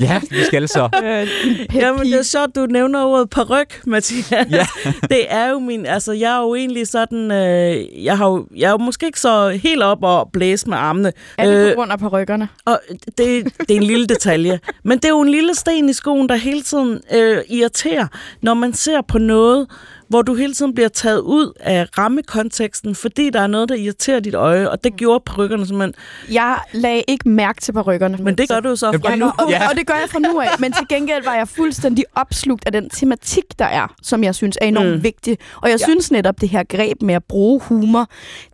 Ja, 0.00 0.20
vi 0.30 0.44
skal 0.44 0.68
så. 0.68 0.88
Jamen, 1.80 2.00
det 2.00 2.18
er 2.18 2.22
sjovt, 2.22 2.56
du 2.56 2.66
nævner 2.66 3.04
ordet 3.04 3.30
paryk, 3.30 3.86
Mathias. 3.86 4.30
Ja. 4.50 4.66
det 5.02 5.24
er 5.28 5.50
jo 5.50 5.58
min, 5.58 5.86
altså 5.86 6.12
jeg 6.12 6.36
er 6.36 6.40
jo 6.40 6.54
egentlig 6.54 6.86
sådan, 6.86 7.30
øh, 7.30 8.04
jeg, 8.04 8.18
har 8.18 8.28
jo, 8.28 8.46
jeg 8.56 8.66
er 8.66 8.70
jo 8.70 8.78
måske 8.78 9.06
ikke 9.06 9.20
så 9.20 9.51
helt 9.58 9.82
op 9.82 9.98
og 10.02 10.30
blæse 10.32 10.68
med 10.68 10.76
armene. 10.76 11.12
Er 11.38 11.50
det 11.50 11.56
Øh, 11.56 11.70
på 11.70 11.74
grund 11.74 11.92
af 11.92 11.98
perukkerne? 11.98 12.48
Og 12.64 12.80
det, 13.06 13.44
det 13.58 13.70
er 13.70 13.74
en 13.76 13.82
lille 13.82 14.06
detalje. 14.06 14.60
Men 14.84 14.98
det 14.98 15.04
er 15.04 15.08
jo 15.08 15.20
en 15.20 15.28
lille 15.28 15.54
sten 15.54 15.88
i 15.88 15.92
skoen, 15.92 16.28
der 16.28 16.34
hele 16.34 16.62
tiden 16.62 17.00
øh, 17.14 17.38
irriterer, 17.48 18.06
når 18.42 18.54
man 18.54 18.72
ser 18.72 19.00
på 19.08 19.18
noget, 19.18 19.66
hvor 20.12 20.22
du 20.22 20.34
hele 20.34 20.54
tiden 20.54 20.74
bliver 20.74 20.88
taget 20.88 21.18
ud 21.20 21.52
af 21.60 21.86
rammekonteksten, 21.98 22.94
fordi 22.94 23.30
der 23.30 23.40
er 23.40 23.46
noget, 23.46 23.68
der 23.68 23.74
irriterer 23.74 24.20
dit 24.20 24.34
øje, 24.34 24.70
og 24.70 24.84
det 24.84 24.96
gjorde 24.96 25.22
perukkerne 25.26 25.66
simpelthen. 25.66 25.94
Jeg 26.32 26.58
lagde 26.72 27.02
ikke 27.08 27.28
mærke 27.28 27.60
til 27.60 27.72
perukkerne. 27.72 28.18
Men 28.22 28.38
det 28.38 28.48
gør 28.48 28.60
du 28.60 28.68
jo 28.68 28.76
så 28.76 28.92
fra 29.02 29.10
Ja, 29.10 29.16
nu. 29.16 29.26
og, 29.38 29.50
Ja. 29.50 29.68
og 29.70 29.76
det 29.76 29.86
gør 29.86 29.94
jeg 29.94 30.08
fra 30.10 30.18
nu 30.18 30.40
af. 30.40 30.48
Men 30.58 30.72
til 30.72 30.88
gengæld 30.88 31.24
var 31.24 31.34
jeg 31.34 31.48
fuldstændig 31.48 32.04
opslugt 32.14 32.66
af 32.66 32.72
den 32.72 32.90
tematik, 32.90 33.44
der 33.58 33.64
er, 33.64 33.94
som 34.02 34.24
jeg 34.24 34.34
synes 34.34 34.58
er 34.60 34.66
enormt 34.66 34.88
Mm. 34.88 34.94
mm. 34.96 35.02
vigtig. 35.02 35.38
Og 35.62 35.70
jeg 35.70 35.78
ja. 35.80 35.84
synes 35.84 36.10
netop, 36.10 36.40
det 36.40 36.48
her 36.48 36.62
greb 36.68 37.02
med 37.02 37.14
at 37.14 37.24
bruge 37.28 37.60
humor, 37.60 38.06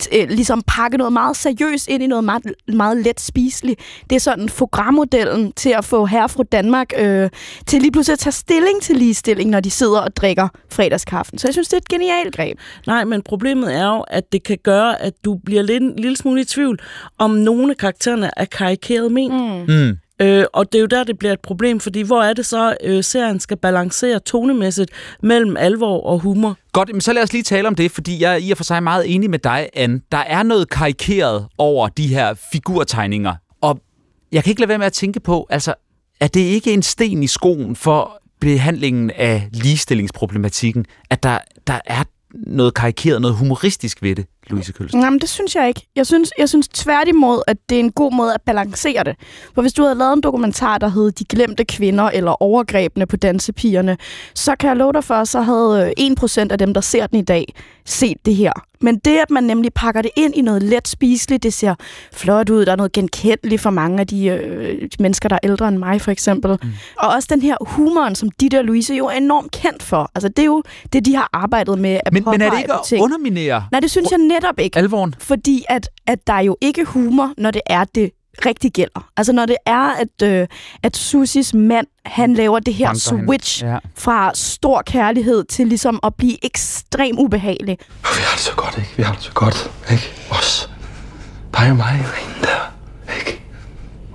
t- 0.02 0.16
øh, 0.22 0.28
ligesom 0.28 0.62
pakke 0.66 0.96
noget 0.96 1.12
meget 1.12 1.36
seriøst 1.36 1.88
ind 1.88 2.02
i 2.02 2.06
noget 2.06 2.24
meget, 2.24 2.42
meget 2.68 2.96
let 2.96 3.20
spiseligt. 3.20 3.80
Det 4.10 4.16
er 4.16 4.20
sådan 4.20 4.48
programmodellen 4.48 5.52
til 5.52 5.70
at 5.70 5.84
få 5.84 6.06
herre 6.06 6.28
fra 6.28 6.42
Danmark 6.52 6.92
øh, 6.98 7.30
til 7.66 7.80
lige 7.82 7.92
pludselig 7.92 8.12
at 8.12 8.18
tage 8.18 8.32
stilling 8.32 8.82
til 8.82 8.96
ligestilling, 8.96 9.50
når 9.50 9.60
de 9.60 9.70
sidder 9.70 10.00
og 10.00 10.16
drikker 10.16 10.48
fredagskaffen. 10.72 11.38
Så 11.38 11.47
jeg 11.48 11.54
synes, 11.54 11.68
det 11.68 11.74
er 11.74 11.80
et 11.80 11.88
genialt 11.88 12.36
greb. 12.36 12.58
Nej, 12.86 13.04
men 13.04 13.22
problemet 13.22 13.74
er 13.74 13.86
jo, 13.86 14.00
at 14.00 14.32
det 14.32 14.42
kan 14.42 14.58
gøre, 14.62 15.02
at 15.02 15.12
du 15.24 15.34
bliver 15.44 15.62
lidt, 15.62 15.82
en 15.82 15.96
lille 15.96 16.16
smule 16.16 16.40
i 16.40 16.44
tvivl, 16.44 16.78
om 17.18 17.30
nogle 17.30 17.70
af 17.70 17.76
karaktererne 17.76 18.30
er 18.36 18.44
karikeret 18.44 19.12
ment. 19.12 19.34
Mm. 19.34 19.74
Mm. 19.74 19.98
Øh, 20.20 20.44
og 20.52 20.72
det 20.72 20.78
er 20.78 20.80
jo 20.80 20.86
der, 20.86 21.04
det 21.04 21.18
bliver 21.18 21.32
et 21.32 21.40
problem, 21.40 21.80
fordi 21.80 22.02
hvor 22.02 22.22
er 22.22 22.32
det 22.32 22.46
så, 22.46 22.76
øh, 22.84 23.04
serien 23.04 23.40
skal 23.40 23.56
balancere 23.56 24.18
tonemæssigt 24.18 24.90
mellem 25.22 25.56
alvor 25.56 26.00
og 26.00 26.18
humor? 26.18 26.56
Godt, 26.72 26.92
men 26.92 27.00
så 27.00 27.12
lad 27.12 27.22
os 27.22 27.32
lige 27.32 27.42
tale 27.42 27.68
om 27.68 27.74
det, 27.74 27.90
fordi 27.90 28.22
jeg 28.22 28.32
er 28.32 28.36
i 28.36 28.50
og 28.50 28.56
for 28.56 28.64
sig 28.64 28.82
meget 28.82 29.14
enig 29.14 29.30
med 29.30 29.38
dig, 29.38 29.68
Anne. 29.74 30.00
Der 30.12 30.18
er 30.18 30.42
noget 30.42 30.70
karikeret 30.70 31.46
over 31.58 31.88
de 31.88 32.06
her 32.06 32.34
figurtegninger, 32.52 33.34
og 33.60 33.80
jeg 34.32 34.44
kan 34.44 34.50
ikke 34.50 34.60
lade 34.60 34.68
være 34.68 34.78
med 34.78 34.86
at 34.86 34.92
tænke 34.92 35.20
på, 35.20 35.46
altså, 35.50 35.74
er 36.20 36.26
det 36.26 36.40
ikke 36.40 36.72
en 36.72 36.82
sten 36.82 37.22
i 37.22 37.26
skoen 37.26 37.76
for 37.76 38.22
behandlingen 38.40 39.11
af 39.11 39.49
ligestillingsproblematikken, 39.52 40.85
at 41.11 41.23
der, 41.23 41.38
der 41.66 41.80
er 41.85 42.04
noget 42.35 42.75
karikeret, 42.75 43.23
noget 43.23 43.37
humoristisk 43.37 44.02
ved 44.02 44.16
det, 44.16 44.26
Louise 44.50 44.72
Kølsen? 44.72 45.00
Nej, 45.00 45.10
men 45.10 45.18
det 45.18 45.28
synes 45.28 45.54
jeg 45.54 45.68
ikke. 45.68 45.86
Jeg 45.96 46.06
synes, 46.06 46.30
jeg 46.38 46.48
synes 46.48 46.68
tværtimod, 46.68 47.42
at 47.46 47.56
det 47.68 47.76
er 47.76 47.80
en 47.80 47.92
god 47.92 48.12
måde 48.12 48.34
at 48.34 48.40
balancere 48.42 49.04
det. 49.04 49.16
For 49.54 49.62
hvis 49.62 49.72
du 49.72 49.82
havde 49.82 49.94
lavet 49.94 50.12
en 50.12 50.20
dokumentar, 50.20 50.78
der 50.78 50.88
hed 50.88 51.12
De 51.12 51.24
glemte 51.24 51.64
kvinder 51.64 52.04
eller 52.04 52.42
overgrebene 52.42 53.06
på 53.06 53.16
dansepigerne, 53.16 53.96
så 54.34 54.56
kan 54.56 54.68
jeg 54.68 54.76
love 54.76 54.92
dig 54.92 55.04
for, 55.04 55.24
så 55.24 55.40
havde 55.40 55.92
øh, 55.98 56.06
1% 56.22 56.46
af 56.50 56.58
dem, 56.58 56.74
der 56.74 56.80
ser 56.80 57.06
den 57.06 57.18
i 57.18 57.22
dag, 57.22 57.54
set 57.84 58.16
det 58.24 58.36
her. 58.36 58.52
Men 58.80 58.98
det, 58.98 59.18
at 59.18 59.30
man 59.30 59.44
nemlig 59.44 59.72
pakker 59.74 60.02
det 60.02 60.10
ind 60.16 60.34
i 60.34 60.40
noget 60.40 60.62
let 60.62 60.88
spiseligt, 60.88 61.42
det 61.42 61.52
ser 61.52 61.74
flot 62.12 62.50
ud, 62.50 62.64
der 62.64 62.72
er 62.72 62.76
noget 62.76 62.92
genkendeligt 62.92 63.62
for 63.62 63.70
mange 63.70 64.00
af 64.00 64.06
de 64.06 64.26
øh, 64.26 64.88
mennesker, 64.98 65.28
der 65.28 65.36
er 65.36 65.40
ældre 65.42 65.68
end 65.68 65.78
mig, 65.78 66.00
for 66.00 66.10
eksempel. 66.10 66.58
Mm. 66.62 66.68
Og 66.98 67.08
også 67.08 67.28
den 67.30 67.42
her 67.42 67.56
humoren, 67.60 68.14
som 68.14 68.30
de 68.30 68.48
der 68.48 68.62
Louise 68.62 68.94
jo 68.94 69.06
er 69.06 69.10
enormt 69.10 69.50
kendt 69.52 69.82
for. 69.82 70.10
Altså, 70.14 70.28
det 70.28 70.38
er 70.38 70.46
jo 70.46 70.62
det, 70.92 71.06
de 71.06 71.16
har 71.16 71.28
arbejdet 71.32 71.78
med 71.78 72.00
at 72.06 72.12
Men, 72.12 72.24
men 72.24 72.40
er 72.42 72.50
det 72.50 72.58
ikke 72.58 72.72
at 72.72 72.80
ting. 72.84 73.02
underminere 73.02 73.64
Nej, 73.72 73.80
det 73.80 73.90
synes 73.90 74.10
jeg 74.10 74.18
netop 74.42 74.59
ikke. 74.59 74.78
alvoren? 74.78 75.14
Fordi 75.18 75.64
at, 75.68 75.88
at 76.07 76.26
der 76.26 76.33
er 76.33 76.40
jo 76.40 76.57
ikke 76.61 76.85
humor, 76.85 77.33
når 77.38 77.50
det 77.50 77.61
er 77.66 77.85
det 77.85 78.11
rigtig 78.47 78.73
gælder. 78.73 79.09
Altså 79.16 79.33
når 79.33 79.47
det 79.47 79.57
er, 79.66 79.92
at, 79.95 80.23
øh, 80.28 80.47
at 80.83 80.97
Susis 80.97 81.54
mand, 81.54 81.87
han 82.07 82.35
laver 82.35 82.59
det 82.59 82.75
her 82.75 82.87
Banker 82.87 83.11
hende. 83.16 83.26
switch 83.26 83.64
Ja. 83.64 83.78
fra 83.97 84.30
stor 84.35 84.83
kærlighed 84.87 85.45
til 85.45 85.66
ligesom 85.66 86.00
at 86.02 86.14
blive 86.14 86.45
ekstrem 86.45 87.18
ubehagelig. 87.18 87.78
Vi 88.02 88.07
har 88.23 88.33
det 88.37 88.40
så 88.40 88.52
godt, 88.57 88.78
ikke? 88.78 88.90
Vi 88.97 89.02
har 89.02 89.12
det 89.14 89.23
så 89.23 89.33
godt, 89.33 89.71
ikke? 89.90 90.12
Os. 90.30 90.71
Dig 91.59 91.71
og 91.71 91.76
mig 91.76 91.87
og 92.04 92.14
hende 92.14 92.40
der, 92.47 92.73
ikke? 93.18 93.42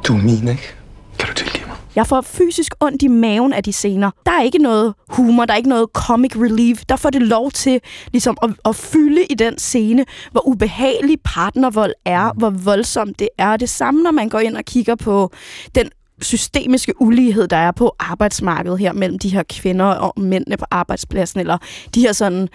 Du 0.07 0.13
er 0.17 0.21
min, 0.21 0.47
ikke? 0.47 0.73
Kan 1.19 1.27
du 1.29 1.33
tilgive? 1.33 1.62
Jeg 1.95 2.07
får 2.07 2.21
fysisk 2.21 2.75
ondt 2.79 3.01
i 3.01 3.07
maven 3.07 3.53
af 3.53 3.63
de 3.63 3.73
scener. 3.73 4.11
Der 4.25 4.31
er 4.31 4.41
ikke 4.41 4.57
noget 4.57 4.93
humor, 5.09 5.45
der 5.45 5.53
er 5.53 5.57
ikke 5.57 5.69
noget 5.69 5.87
comic 5.93 6.35
relief. 6.35 6.83
Der 6.89 6.95
får 6.95 7.09
det 7.09 7.21
lov 7.21 7.51
til 7.51 7.81
ligesom 8.11 8.37
at, 8.43 8.49
at 8.65 8.75
fylde 8.75 9.25
i 9.25 9.33
den 9.33 9.57
scene, 9.57 10.05
hvor 10.31 10.47
ubehagelig 10.47 11.17
partnervold 11.23 11.93
er, 12.05 12.33
hvor 12.37 12.49
voldsomt 12.49 13.19
det 13.19 13.29
er. 13.37 13.57
Det 13.57 13.69
samme, 13.69 14.03
når 14.03 14.11
man 14.11 14.29
går 14.29 14.39
ind 14.39 14.57
og 14.57 14.65
kigger 14.65 14.95
på 14.95 15.31
den 15.75 15.89
systemiske 16.23 17.01
ulighed, 17.01 17.47
der 17.47 17.57
er 17.57 17.71
på 17.71 17.95
arbejdsmarkedet 17.99 18.79
her 18.79 18.93
mellem 18.93 19.19
de 19.19 19.29
her 19.29 19.43
kvinder 19.49 19.85
og 19.85 20.21
mændene 20.21 20.57
på 20.57 20.65
arbejdspladsen, 20.71 21.39
eller 21.39 21.57
de 21.95 22.01
her 22.01 22.13
sådan, 22.13 22.49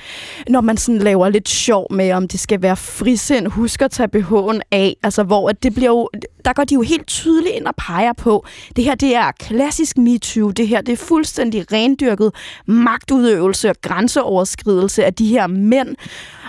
når 0.48 0.60
man 0.60 0.76
sådan 0.76 0.98
laver 1.00 1.28
lidt 1.28 1.48
sjov 1.48 1.86
med, 1.94 2.12
om 2.12 2.28
det 2.28 2.40
skal 2.40 2.62
være 2.62 2.76
frisind, 2.76 3.46
husk 3.46 3.82
at 3.82 3.90
tage 3.90 4.08
BH'en 4.16 4.60
af, 4.70 4.96
altså 5.02 5.22
hvor 5.22 5.48
at 5.48 5.62
det 5.62 5.74
bliver 5.74 5.90
jo, 5.90 6.08
der 6.44 6.52
går 6.52 6.64
de 6.64 6.74
jo 6.74 6.80
helt 6.80 7.06
tydeligt 7.06 7.54
ind 7.54 7.66
og 7.66 7.74
peger 7.76 8.12
på, 8.12 8.46
det 8.76 8.84
her 8.84 8.94
det 8.94 9.14
er 9.14 9.30
klassisk 9.32 9.98
MeToo, 9.98 10.50
det 10.50 10.68
her 10.68 10.80
det 10.80 10.92
er 10.92 10.96
fuldstændig 10.96 11.72
rendyrket 11.72 12.32
magtudøvelse 12.66 13.70
og 13.70 13.76
grænseoverskridelse 13.82 15.04
af 15.04 15.14
de 15.14 15.26
her 15.26 15.46
mænd. 15.46 15.96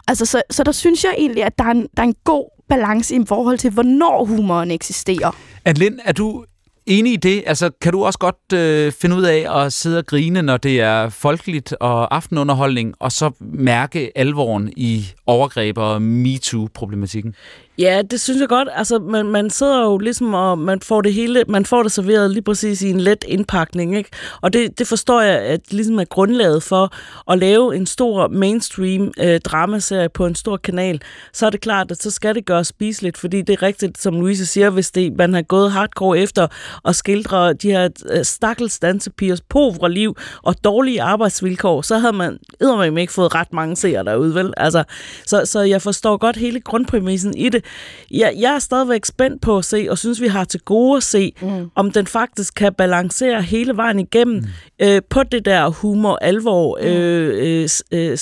Altså, 0.08 0.26
så, 0.26 0.42
så 0.50 0.64
der 0.64 0.72
synes 0.72 1.04
jeg 1.04 1.16
egentlig, 1.18 1.44
at 1.44 1.58
der 1.58 1.64
er 1.64 1.72
en, 1.72 1.88
der 1.98 2.04
er 2.04 2.08
en 2.08 2.16
god 2.24 2.50
balance 2.70 3.16
i 3.16 3.20
forhold 3.28 3.58
til, 3.58 3.72
hvornår 3.72 4.26
humoren 4.26 4.72
eksisterer. 4.72 5.36
Adeline, 5.66 5.98
er 6.06 6.12
du 6.12 6.46
enig 6.90 7.14
i 7.14 7.16
det? 7.16 7.44
Altså, 7.46 7.70
kan 7.82 7.92
du 7.92 8.06
også 8.06 8.20
godt 8.20 8.54
øh, 8.54 8.92
finde 8.92 9.16
ud 9.16 9.24
af 9.24 9.66
at 9.66 9.74
sidde 9.74 9.98
og 9.98 10.06
grine, 10.06 10.42
når 10.42 10.58
det 10.58 10.82
er 10.82 11.10
folkeligt 11.10 11.74
og 11.80 12.16
aftenunderholdning, 12.16 12.94
og 13.00 13.12
så 13.12 13.32
mærke 13.40 14.12
alvoren 14.16 14.74
i 14.76 15.06
overgreb 15.26 15.78
og 15.78 16.02
MeToo-problematikken? 16.02 17.36
Ja, 17.80 18.02
det 18.12 18.22
synes 18.22 18.40
jeg 18.40 18.50
godt. 18.50 18.68
Altså, 18.76 19.00
man, 19.00 19.26
man 19.26 19.50
sidder 19.50 19.82
jo 19.82 19.98
ligesom, 19.98 20.34
og 20.34 20.58
man 20.58 20.80
får 20.82 21.02
det 21.02 21.14
hele, 21.14 21.44
man 21.48 21.66
får 21.66 21.84
det 21.84 21.92
serveret 21.92 22.32
lige 22.32 22.44
præcis 22.44 22.82
i 22.82 22.90
en 22.90 23.00
let 23.00 23.26
indpakning, 23.28 23.98
ikke? 23.98 24.10
Og 24.42 24.54
det, 24.54 24.80
det 24.80 24.88
forstår 24.88 25.22
jeg, 25.22 25.40
at 25.40 25.74
ligesom 25.74 26.00
er 26.00 26.04
grundlaget 26.04 26.64
for 26.64 26.94
at 27.32 27.40
lave 27.40 27.76
en 27.76 27.86
stor 27.86 28.28
mainstream 28.28 29.12
øh, 29.20 29.40
dramaserie 29.40 30.10
på 30.10 30.26
en 30.26 30.36
stor 30.36 30.58
kanal. 30.58 31.02
Så 31.34 31.46
er 31.46 31.50
det 31.50 31.62
klart, 31.62 31.92
at 31.92 32.04
så 32.04 32.12
skal 32.12 32.36
det 32.36 32.46
gøres 32.46 32.68
spiseligt, 32.68 33.18
fordi 33.18 33.42
det 33.42 33.54
er 33.54 33.64
rigtigt, 33.64 33.98
som 33.98 34.14
Louise 34.14 34.46
siger, 34.46 34.70
hvis 34.70 34.92
det, 34.92 35.18
man 35.18 35.34
har 35.34 35.42
gået 35.42 35.72
hardcore 35.72 36.20
efter 36.20 36.48
at 36.86 36.96
skildre 36.96 37.54
de 37.54 37.72
her 37.72 37.90
øh, 38.10 38.26
stakkels 38.26 38.80
dansepigers 38.80 39.42
povre 39.42 39.92
liv 39.92 40.16
og 40.44 40.56
dårlige 40.64 41.02
arbejdsvilkår, 41.02 41.82
så 41.82 41.98
havde 41.98 42.14
man 42.14 42.40
eddermame 42.62 43.02
ikke 43.02 43.14
fået 43.14 43.36
ret 43.36 43.54
mange 43.54 43.76
seere 43.76 44.04
derude, 44.04 44.36
vel? 44.36 44.54
Altså, 44.58 44.84
så, 45.26 45.46
så 45.46 45.60
jeg 45.62 45.82
forstår 45.82 46.18
godt 46.18 46.38
hele 46.38 46.60
grundpræmissen 46.60 47.38
i 47.38 47.50
det. 47.50 47.66
Jeg, 48.12 48.34
jeg 48.40 48.56
er 48.56 48.60
stadigvæk 48.60 49.06
spændt 49.06 49.42
på 49.42 49.58
at 49.58 49.66
se, 49.66 49.88
og 49.90 49.98
synes, 49.98 50.22
vi 50.22 50.28
har 50.28 50.44
til 50.44 50.60
gode 50.60 50.98
at 50.98 51.04
se, 51.04 51.34
mm. 51.42 51.72
om 51.76 51.92
den 51.92 52.08
faktisk 52.08 52.54
kan 52.54 52.74
balancere 52.74 53.42
hele 53.42 53.78
vejen 53.78 54.00
igennem 54.00 54.36
mm. 54.36 54.86
øh, 54.88 55.02
på 55.10 55.24
det 55.24 55.46
der 55.46 55.70
humor, 55.70 56.18
alvor, 56.22 56.78
mm. 56.82 56.88
øh, 56.88 57.70
øh, 57.92 58.18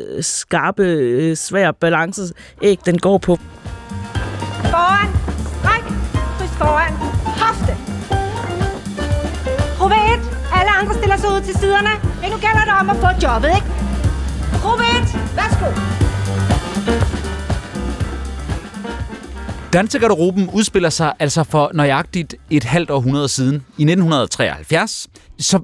øh, 0.00 0.22
skarpe, 0.22 0.82
øh, 0.82 1.36
svær 1.36 1.72
balance, 1.72 2.22
ikke 2.62 2.82
den 2.86 2.98
går 2.98 3.18
på. 3.18 3.36
Foran! 4.62 5.08
Stræk! 5.60 5.84
Kryds 6.38 6.56
foran! 6.58 6.92
Hofte! 7.42 7.72
Gruppe 9.78 9.96
1. 9.96 10.20
Alle 10.58 10.70
andre 10.70 10.94
stiller 10.94 11.16
sig 11.16 11.30
ud 11.30 11.40
til 11.40 11.54
siderne. 11.58 11.90
Men 12.20 12.30
nu 12.30 12.36
gælder 12.36 12.64
det 12.64 12.74
om 12.80 12.90
at 12.90 12.96
få 12.96 13.08
jobbet, 13.22 13.48
ikke? 13.48 13.66
Gruppe 14.62 14.84
1. 14.84 15.36
Værsgo! 15.36 16.07
Dansegarderoben 19.72 20.50
udspiller 20.54 20.90
sig 20.90 21.12
altså 21.18 21.44
for 21.44 21.70
nøjagtigt 21.74 22.34
et 22.50 22.64
halvt 22.64 22.90
århundrede 22.90 23.28
siden, 23.28 23.54
i 23.54 23.82
1973. 23.82 25.08
Så 25.38 25.60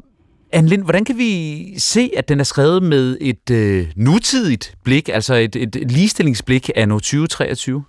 Anne 0.52 0.68
Lind, 0.68 0.82
hvordan 0.82 1.04
kan 1.04 1.18
vi 1.18 1.74
se, 1.78 2.10
at 2.16 2.28
den 2.28 2.40
er 2.40 2.44
skrevet 2.44 2.82
med 2.82 3.16
et 3.20 3.50
øh, 3.50 3.86
nutidigt 3.96 4.74
blik, 4.84 5.08
altså 5.08 5.34
et, 5.34 5.56
et 5.56 5.92
ligestillingsblik 5.92 6.70
af 6.76 6.86
2023? 6.86 7.84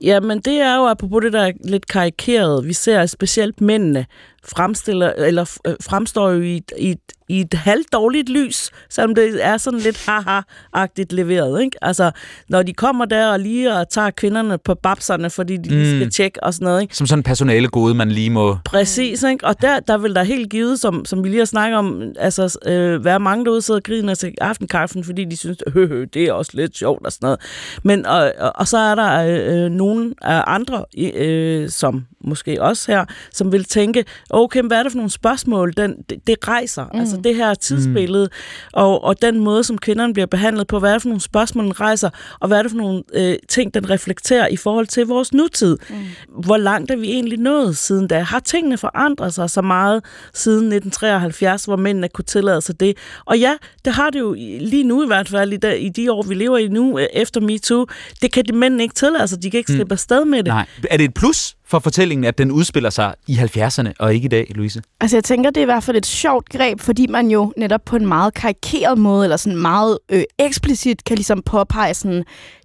Jamen, 0.00 0.40
det 0.40 0.54
er 0.60 0.76
jo 0.76 0.86
apropos 0.86 1.22
det, 1.22 1.32
der 1.32 1.42
er 1.42 1.52
lidt 1.64 1.86
karikeret. 1.86 2.66
Vi 2.66 2.72
ser 2.72 3.06
specielt 3.06 3.60
mændene 3.60 4.06
fremstiller, 4.48 5.12
eller 5.12 5.44
fremstår 5.80 6.30
jo 6.30 6.40
i, 6.40 6.62
i, 6.78 6.96
i 7.28 7.40
et 7.40 7.54
halvt 7.54 7.92
dårligt 7.92 8.28
lys, 8.28 8.70
selvom 8.90 9.14
det 9.14 9.46
er 9.46 9.56
sådan 9.56 9.80
lidt 9.80 10.08
haha-agtigt 10.08 11.14
leveret. 11.14 11.62
Ikke? 11.62 11.84
Altså, 11.84 12.10
når 12.48 12.62
de 12.62 12.72
kommer 12.72 13.04
der 13.04 13.32
og 13.32 13.40
lige 13.40 13.72
og 13.72 13.88
tager 13.88 14.10
kvinderne 14.10 14.58
på 14.58 14.74
babserne, 14.74 15.30
fordi 15.30 15.56
de 15.56 15.76
mm. 15.76 15.84
skal 15.84 16.10
tjekke 16.10 16.44
og 16.44 16.54
sådan 16.54 16.64
noget. 16.64 16.82
Ikke? 16.82 16.96
Som 16.96 17.06
sådan 17.06 17.22
personale 17.22 17.68
gode, 17.68 17.94
man 17.94 18.10
lige 18.10 18.30
må... 18.30 18.58
Præcis, 18.64 19.22
ikke? 19.22 19.44
og 19.44 19.62
der, 19.62 19.80
der 19.80 19.98
vil 19.98 20.14
der 20.14 20.22
helt 20.22 20.50
givet, 20.50 20.80
som, 20.80 21.04
som 21.04 21.24
vi 21.24 21.28
lige 21.28 21.38
har 21.38 21.44
snakket 21.44 21.78
om, 21.78 22.02
altså 22.18 22.58
øh, 22.66 23.04
være 23.04 23.20
mange 23.20 23.44
derude 23.44 23.62
sidder 23.62 23.80
og 23.80 23.84
griner 23.84 24.14
til 24.14 24.34
aftenkaffen, 24.40 25.04
fordi 25.04 25.24
de 25.24 25.36
synes, 25.36 25.58
hø, 25.72 25.86
hø, 25.86 26.06
det 26.14 26.24
er 26.24 26.32
også 26.32 26.52
lidt 26.54 26.76
sjovt 26.76 27.06
og 27.06 27.12
sådan 27.12 27.26
noget. 27.26 27.40
Men, 27.82 28.06
og, 28.06 28.32
og, 28.38 28.52
og 28.54 28.68
så 28.68 28.78
er 28.78 28.94
der 28.94 29.22
øh, 29.22 29.64
øh 29.64 29.70
nogle 29.70 30.14
andre, 30.24 30.84
øh, 30.98 31.68
som 31.70 32.06
måske 32.24 32.62
også 32.62 32.92
her, 32.92 33.04
som 33.32 33.52
vil 33.52 33.64
tænke, 33.64 34.04
okay, 34.30 34.62
hvad 34.62 34.78
er 34.78 34.82
det 34.82 34.92
for 34.92 34.96
nogle 34.96 35.10
spørgsmål, 35.10 35.72
den, 35.76 35.96
det, 36.10 36.26
det 36.26 36.48
rejser? 36.48 36.84
Mm. 36.92 37.00
Altså 37.00 37.16
det 37.24 37.36
her 37.36 37.54
tidsbillede, 37.54 38.24
mm. 38.24 38.70
og, 38.72 39.04
og 39.04 39.22
den 39.22 39.40
måde, 39.40 39.64
som 39.64 39.78
kvinderne 39.78 40.12
bliver 40.12 40.26
behandlet 40.26 40.66
på, 40.66 40.78
hvad 40.78 40.90
er 40.90 40.94
det 40.94 41.02
for 41.02 41.08
nogle 41.08 41.20
spørgsmål, 41.20 41.64
den 41.64 41.80
rejser, 41.80 42.10
og 42.40 42.48
hvad 42.48 42.58
er 42.58 42.62
det 42.62 42.70
for 42.70 42.78
nogle 42.78 43.02
øh, 43.14 43.36
ting, 43.48 43.74
den 43.74 43.90
reflekterer 43.90 44.46
i 44.46 44.56
forhold 44.56 44.86
til 44.86 45.06
vores 45.06 45.32
nutid? 45.32 45.78
Mm. 45.90 45.96
Hvor 46.44 46.56
langt 46.56 46.90
er 46.90 46.96
vi 46.96 47.08
egentlig 47.08 47.38
nået 47.38 47.76
siden 47.76 48.08
da? 48.08 48.18
Har 48.18 48.40
tingene 48.40 48.78
forandret 48.78 49.34
sig 49.34 49.50
så 49.50 49.62
meget 49.62 50.04
siden 50.34 50.72
1973, 50.72 51.64
hvor 51.64 51.76
mændene 51.76 52.08
kunne 52.08 52.24
tillade 52.24 52.60
sig 52.60 52.80
det? 52.80 52.96
Og 53.24 53.38
ja, 53.38 53.56
det 53.84 53.92
har 53.92 54.10
det 54.10 54.18
jo 54.18 54.32
lige 54.60 54.84
nu 54.84 55.02
i 55.02 55.06
hvert 55.06 55.28
fald, 55.28 55.52
i 55.52 55.56
de, 55.56 55.78
i 55.78 55.88
de 55.88 56.12
år, 56.12 56.22
vi 56.22 56.34
lever 56.34 56.58
i 56.58 56.68
nu, 56.68 56.98
øh, 56.98 57.06
efter 57.12 57.40
MeToo. 57.40 57.86
Det 58.22 58.32
kan 58.32 58.44
de 58.44 58.52
mænd 58.52 58.80
ikke 58.80 58.94
tillade 58.94 59.28
sig, 59.28 59.42
de 59.42 59.50
kan 59.50 59.58
ikke 59.58 59.72
mm. 59.72 59.76
slippe 59.76 59.90
mm. 59.90 59.94
afsted 59.94 60.24
med 60.24 60.38
det. 60.38 60.46
Nej. 60.46 60.66
Er 60.90 60.96
det 60.96 61.04
et 61.04 61.14
plus 61.14 61.56
for 61.68 61.78
fortællingen, 61.78 62.24
at 62.24 62.38
den 62.38 62.50
udspiller 62.50 62.90
sig 62.90 63.14
i 63.26 63.36
70'erne 63.36 63.92
og 63.98 64.14
ikke 64.14 64.24
i 64.24 64.28
dag, 64.28 64.46
Louise? 64.54 64.82
Altså 65.00 65.16
jeg 65.16 65.24
tænker, 65.24 65.50
det 65.50 65.56
er 65.56 65.62
i 65.62 65.64
hvert 65.64 65.84
fald 65.84 65.96
et 65.96 66.06
sjovt 66.06 66.48
greb, 66.48 66.80
fordi 66.80 67.06
man 67.06 67.30
jo 67.30 67.52
netop 67.56 67.80
på 67.84 67.96
en 67.96 68.06
meget 68.06 68.34
karikeret 68.34 68.98
måde, 68.98 69.24
eller 69.24 69.36
sådan 69.36 69.58
meget 69.58 69.98
øh, 70.12 70.22
eksplicit 70.38 71.04
kan 71.04 71.16
ligesom 71.16 71.42
påpege 71.42 71.94
sådan, 71.94 72.24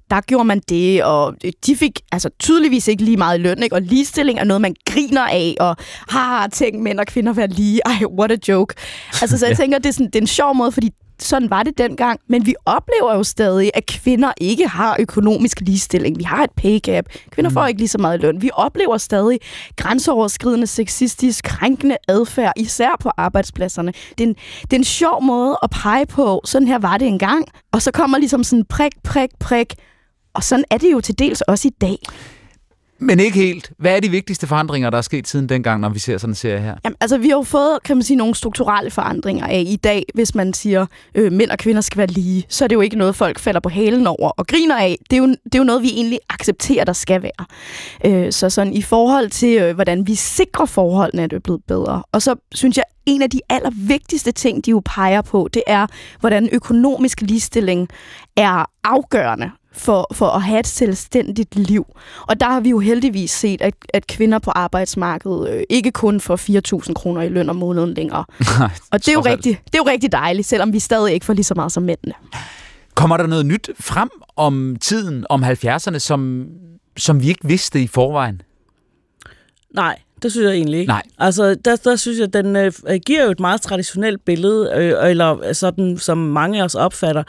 der 0.10 0.22
gjorde 0.22 0.46
man 0.46 0.62
det, 0.70 1.04
og 1.04 1.36
de 1.66 1.76
fik 1.76 2.00
altså 2.12 2.30
tydeligvis 2.40 2.88
ikke 2.88 3.04
lige 3.04 3.18
meget 3.18 3.42
løn, 3.42 3.64
ikke? 3.64 3.76
og 3.76 3.82
ligestilling 3.82 4.40
er 4.40 4.44
noget, 4.44 4.62
man 4.62 4.76
griner 4.86 5.28
af, 5.28 5.56
og 5.60 5.76
har 6.10 6.48
tænkt 6.48 6.80
mænd 6.80 7.00
og 7.00 7.08
kvinder 7.08 7.34
være 7.34 7.48
lige, 7.48 7.82
ej, 7.86 8.06
what 8.20 8.32
a 8.32 8.38
joke. 8.48 8.76
Altså, 9.22 9.38
så 9.38 9.48
jeg 9.48 9.58
tænker, 9.62 9.78
det 9.78 9.86
er, 9.86 9.94
sådan, 9.94 10.06
det 10.06 10.16
er 10.16 10.22
en 10.22 10.28
sjov 10.28 10.56
måde, 10.56 10.72
fordi 10.72 10.90
sådan 11.24 11.50
var 11.50 11.64
det 11.64 11.78
dengang, 11.78 12.20
men 12.28 12.46
vi 12.46 12.56
oplever 12.66 13.16
jo 13.16 13.24
stadig, 13.24 13.72
at 13.74 13.86
kvinder 13.86 14.32
ikke 14.42 14.68
har 14.68 14.96
økonomisk 15.00 15.62
ligestilling. 15.62 16.18
Vi 16.20 16.24
har 16.24 16.44
et 16.44 16.52
pay 16.52 16.80
gap. 16.84 17.06
Kvinder 17.32 17.50
mm. 17.50 17.54
får 17.54 17.66
ikke 17.66 17.80
lige 17.80 17.88
så 17.88 17.98
meget 17.98 18.22
løn. 18.22 18.42
Vi 18.42 18.50
oplever 18.54 18.98
stadig 18.98 19.40
grænseoverskridende, 19.76 20.68
sexistisk, 20.68 21.44
krænkende 21.44 21.98
adfærd, 22.08 22.54
især 22.56 22.90
på 23.00 23.12
arbejdspladserne. 23.18 23.94
Det 24.18 24.24
er, 24.24 24.28
en, 24.28 24.36
det 24.62 24.74
er 24.74 24.78
en 24.78 24.84
sjov 24.84 25.24
måde 25.24 25.58
at 25.64 25.70
pege 25.70 26.06
på, 26.06 26.42
sådan 26.46 26.68
her 26.68 26.80
var 26.80 26.98
det 26.98 27.08
engang, 27.08 27.46
og 27.72 27.82
så 27.82 27.92
kommer 27.92 28.18
ligesom 28.18 28.44
sådan 28.44 28.66
prik, 28.66 28.92
prik, 29.04 29.30
prik, 29.40 29.76
og 30.34 30.44
sådan 30.44 30.66
er 30.70 30.78
det 30.78 30.92
jo 30.92 31.02
til 31.02 31.20
dels 31.20 31.42
også 31.42 31.68
i 31.68 31.72
dag. 31.82 31.98
Men 33.04 33.20
ikke 33.20 33.38
helt. 33.38 33.72
Hvad 33.78 33.96
er 33.96 34.00
de 34.00 34.10
vigtigste 34.10 34.48
forandringer, 34.48 34.90
der 34.90 34.98
er 34.98 35.02
sket 35.02 35.28
siden 35.28 35.50
dengang, 35.50 35.82
når 35.82 35.90
vi 35.90 36.00
ser 36.00 36.18
sådan 36.18 36.32
en 36.32 36.36
serie 36.36 36.60
her? 36.60 36.76
Jamen, 36.84 36.96
altså, 37.00 37.18
vi 37.18 37.30
har 37.30 37.36
jo 37.36 37.44
fået, 37.44 37.80
kan 37.84 37.98
man 37.98 38.04
sige, 38.04 38.18
nogle 38.18 38.36
strukturelle 38.36 38.92
forandringer 38.92 39.48
af 39.48 39.64
i 39.68 39.76
dag. 39.76 40.06
Hvis 40.14 40.36
man 40.36 40.54
siger, 40.54 40.86
øh, 41.16 41.32
mænd 41.32 41.52
og 41.52 41.58
kvinder 41.58 41.82
skal 41.82 41.98
være 41.98 42.08
lige, 42.08 42.46
så 42.50 42.64
er 42.64 42.68
det 42.68 42.76
jo 42.76 42.82
ikke 42.82 42.96
noget, 42.96 43.16
folk 43.16 43.40
falder 43.40 43.60
på 43.60 43.70
halen 43.70 44.08
over 44.08 44.30
og 44.30 44.48
griner 44.48 44.78
af. 44.78 44.98
Det 45.10 45.16
er 45.16 45.18
jo, 45.18 45.28
det 45.28 45.56
er 45.56 45.60
jo 45.60 45.64
noget, 45.64 45.82
vi 45.82 45.90
egentlig 45.90 46.20
accepterer, 46.30 46.84
der 46.84 46.94
skal 46.94 47.24
være. 47.24 47.46
Øh, 48.06 48.32
så 48.32 48.50
sådan 48.50 48.74
i 48.74 48.82
forhold 48.82 49.30
til, 49.30 49.62
øh, 49.62 49.76
hvordan 49.76 50.08
vi 50.08 50.16
sikrer 50.16 50.66
forholdene, 50.66 51.24
er 51.24 51.28
det 51.28 51.44
blevet 51.44 51.62
bedre. 51.68 52.04
Og 52.12 52.22
så 52.22 52.36
synes 52.52 52.78
jeg, 52.78 52.84
en 53.06 53.22
af 53.22 53.30
de 53.30 53.40
allervigtigste 53.50 54.32
ting, 54.32 54.66
de 54.66 54.72
jo 54.72 54.82
peger 54.86 55.22
på, 55.22 55.50
det 55.54 55.64
er, 55.68 55.88
hvordan 56.20 56.50
økonomisk 56.52 57.22
ligestilling 57.22 57.88
er 58.38 58.66
afgørende 58.84 59.52
for, 59.74 60.08
for 60.14 60.28
at 60.28 60.42
have 60.42 60.60
et 60.60 60.68
selvstændigt 60.68 61.56
liv. 61.56 61.86
Og 62.22 62.40
der 62.40 62.46
har 62.46 62.60
vi 62.60 62.70
jo 62.70 62.80
heldigvis 62.80 63.32
set, 63.32 63.62
at, 63.62 63.74
at 63.94 64.08
kvinder 64.08 64.40
på 64.40 64.52
arbejdsmarkedet 64.52 65.50
øh, 65.50 65.64
ikke 65.70 65.92
kun 65.92 66.20
får 66.20 66.84
4.000 66.88 66.94
kroner 66.94 67.22
i 67.22 67.30
løn 67.30 67.50
om 67.50 67.56
måneden 67.56 67.94
længere. 67.94 68.26
og 68.92 69.00
det 69.00 69.08
er, 69.08 69.14
jo 69.14 69.22
rigtig, 69.22 69.62
det 69.66 69.76
er 69.76 69.84
jo 69.86 69.92
rigtig 69.92 70.12
dejligt, 70.12 70.48
selvom 70.48 70.74
vi 70.74 70.80
stadig 70.80 71.14
ikke 71.14 71.26
får 71.26 71.34
lige 71.34 71.44
så 71.44 71.54
meget 71.56 71.72
som 71.72 71.84
mændene. 71.84 72.14
Kommer 72.96 73.18
der 73.18 73.28
noget 73.28 73.46
nyt 73.46 73.70
frem 73.80 74.10
om 74.36 74.76
tiden, 74.82 75.26
om 75.30 75.44
70'erne, 75.44 76.00
som, 76.00 76.48
som 76.98 77.22
vi 77.22 77.28
ikke 77.28 77.48
vidste 77.48 77.82
i 77.82 77.88
forvejen? 77.88 78.42
Nej, 79.76 80.00
det 80.24 80.32
synes 80.32 80.46
jeg 80.46 80.54
egentlig 80.54 80.80
ikke. 80.80 80.90
Nej. 80.90 81.04
Altså, 81.20 81.56
der, 81.66 81.76
der 81.76 81.96
synes 81.96 82.20
jeg, 82.20 82.34
den 82.34 82.56
øh, 82.56 82.72
giver 83.06 83.26
jo 83.26 83.32
et 83.32 83.40
meget 83.40 83.62
traditionelt 83.62 84.26
billede, 84.26 84.72
øh, 84.76 85.10
eller 85.10 85.54
sådan, 85.54 85.98
som 85.98 86.18
mange 86.18 86.60
af 86.60 86.66
os 86.66 86.76
opfatter. 86.76 87.24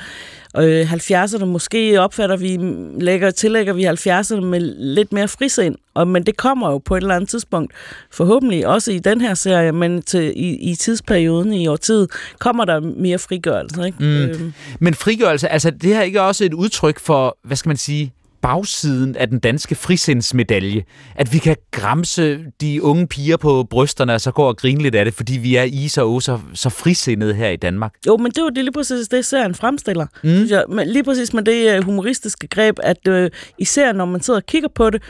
Øh, 0.58 0.92
70'erne 0.92 1.44
måske 1.44 2.00
opfatter 2.00 2.36
vi, 2.36 2.58
lægger, 3.04 3.30
tillægger 3.30 3.72
vi 3.72 3.86
70'erne 3.86 4.44
med 4.44 4.60
lidt 4.94 5.12
mere 5.12 5.28
frisind, 5.28 5.76
og, 5.94 6.08
men 6.08 6.26
det 6.26 6.36
kommer 6.36 6.70
jo 6.70 6.78
på 6.78 6.96
et 6.96 7.00
eller 7.00 7.14
andet 7.14 7.28
tidspunkt, 7.30 7.72
forhåbentlig 8.10 8.66
også 8.66 8.92
i 8.92 8.98
den 8.98 9.20
her 9.20 9.34
serie, 9.34 9.72
men 9.72 10.02
til, 10.02 10.32
i, 10.36 10.70
i 10.70 10.74
tidsperioden 10.74 11.52
i 11.52 11.66
årtid, 11.66 12.08
kommer 12.38 12.64
der 12.64 12.80
mere 12.80 13.18
frigørelse. 13.18 13.86
Ikke? 13.86 13.98
Mm. 14.00 14.22
Øh. 14.22 14.52
Men 14.80 14.94
frigørelse, 14.94 15.48
altså 15.48 15.70
det 15.70 15.94
her 15.94 16.02
ikke 16.02 16.22
også 16.22 16.44
et 16.44 16.54
udtryk 16.54 17.00
for, 17.00 17.38
hvad 17.44 17.56
skal 17.56 17.68
man 17.68 17.76
sige, 17.76 18.12
bagsiden 18.42 19.16
af 19.16 19.28
den 19.28 19.38
danske 19.38 19.74
frisindsmedalje. 19.74 20.84
At 21.16 21.32
vi 21.32 21.38
kan 21.38 21.56
græmse 21.70 22.44
de 22.60 22.82
unge 22.82 23.06
piger 23.06 23.36
på 23.36 23.66
brysterne, 23.70 24.14
og 24.14 24.20
så 24.20 24.30
går 24.30 24.48
og 24.48 24.56
grine 24.56 24.82
lidt 24.82 24.94
af 24.94 25.04
det, 25.04 25.14
fordi 25.14 25.38
vi 25.38 25.56
er 25.56 25.62
i 25.62 25.88
så, 25.88 26.20
så, 26.20 26.38
så 26.54 26.68
frisindede 26.68 27.34
her 27.34 27.48
i 27.48 27.56
Danmark. 27.56 27.94
Jo, 28.06 28.16
men 28.16 28.32
det 28.32 28.42
var 28.42 28.50
det 28.50 28.64
lige 28.64 28.72
præcis 28.72 29.08
det, 29.08 29.24
serien 29.24 29.54
fremstiller. 29.54 30.06
Mm. 30.24 30.30
Synes 30.30 30.50
jeg. 30.50 30.64
Men 30.68 30.88
lige 30.88 31.04
præcis 31.04 31.34
med 31.34 31.42
det 31.42 31.76
øh, 31.76 31.84
humoristiske 31.84 32.48
greb, 32.48 32.76
at 32.82 33.08
øh, 33.08 33.30
især 33.58 33.92
når 33.92 34.04
man 34.04 34.20
sidder 34.20 34.40
og 34.40 34.46
kigger 34.46 34.68
på 34.74 34.90
det, 34.90 35.02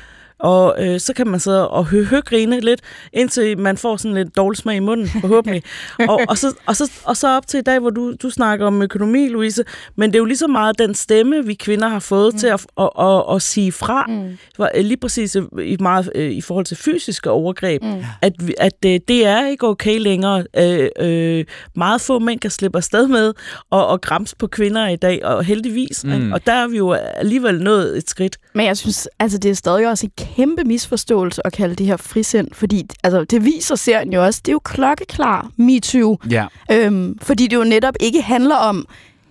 og 0.43 0.75
øh, 0.79 1.01
så 1.01 1.13
kan 1.15 1.27
man 1.27 1.41
sidde 1.41 1.69
og 1.69 1.85
hø 1.85 2.05
høgrine 2.05 2.61
lidt, 2.61 2.81
indtil 3.13 3.59
man 3.59 3.77
får 3.77 3.97
sådan 3.97 4.15
lidt 4.15 4.37
dårlig 4.37 4.59
smag 4.59 4.77
i 4.77 4.81
munden, 4.81 5.09
forhåbentlig. 5.21 5.63
og, 6.09 6.21
og, 6.29 6.39
så, 6.39 6.55
og, 6.67 6.77
så, 6.77 6.93
og 7.05 7.17
så 7.17 7.37
op 7.37 7.47
til 7.47 7.59
i 7.59 7.63
dag, 7.63 7.79
hvor 7.79 7.91
du, 7.91 8.15
du 8.23 8.31
snakker 8.31 8.67
om 8.67 8.83
økonomi, 8.83 9.29
Louise, 9.29 9.65
men 9.97 10.11
det 10.11 10.17
er 10.17 10.19
jo 10.19 10.25
lige 10.25 10.37
så 10.37 10.47
meget 10.47 10.79
den 10.79 10.95
stemme, 10.95 11.47
vi 11.47 11.55
kvinder 11.55 11.89
har 11.89 11.99
fået 11.99 12.35
mm. 12.35 12.39
til 12.39 12.47
at, 12.47 12.67
at, 12.81 12.91
at, 12.99 13.35
at 13.35 13.43
sige 13.43 13.73
fra, 13.73 14.07
mm. 14.09 14.37
lige 14.75 14.97
præcis 14.97 15.37
i, 15.63 15.77
meget, 15.81 16.13
i 16.17 16.41
forhold 16.41 16.65
til 16.65 16.77
fysiske 16.77 17.31
overgreb, 17.31 17.83
mm. 17.83 18.05
at, 18.23 18.33
at 18.59 18.85
øh, 18.87 19.01
det 19.09 19.27
er 19.27 19.47
ikke 19.47 19.67
okay 19.67 19.99
længere. 19.99 20.45
Øh, 20.57 20.89
øh, 21.01 21.45
meget 21.77 22.01
få 22.01 22.19
mænd 22.19 22.41
kan 22.41 22.51
slippe 22.51 22.79
afsted 22.79 23.09
med 23.09 23.33
og, 23.71 23.87
og 23.87 24.01
grams 24.01 24.35
på 24.35 24.47
kvinder 24.47 24.89
i 24.89 24.97
dag, 24.97 25.25
og 25.25 25.45
heldigvis. 25.45 26.05
Mm. 26.05 26.13
Ikke? 26.13 26.35
Og 26.35 26.47
der 26.47 26.53
er 26.53 26.69
vi 26.69 26.77
jo 26.77 26.93
alligevel 26.93 27.63
nået 27.63 27.97
et 27.97 28.11
skridt. 28.11 28.39
Men 28.55 28.67
jeg 28.67 28.77
synes, 28.77 29.09
altså 29.19 29.39
det 29.39 29.51
er 29.51 29.55
stadig 29.55 29.89
også 29.89 30.07
en 30.07 30.13
kæmpe 30.37 30.65
misforståelse 30.65 31.47
at 31.47 31.53
kalde 31.53 31.75
det 31.75 31.87
her 31.87 31.97
frisind, 31.97 32.49
fordi 32.53 32.87
altså, 33.03 33.25
det 33.25 33.45
viser 33.45 33.75
serien 33.75 34.13
jo 34.13 34.25
også, 34.25 34.41
det 34.45 34.49
er 34.49 34.53
jo 34.53 34.61
klokkeklar 34.65 35.51
MeToo. 35.57 36.19
Ja. 36.31 36.47
Øhm, 36.71 37.19
fordi 37.23 37.47
det 37.47 37.57
jo 37.57 37.65
netop 37.65 37.95
ikke 38.01 38.23
handler 38.23 38.57
om, 38.57 38.87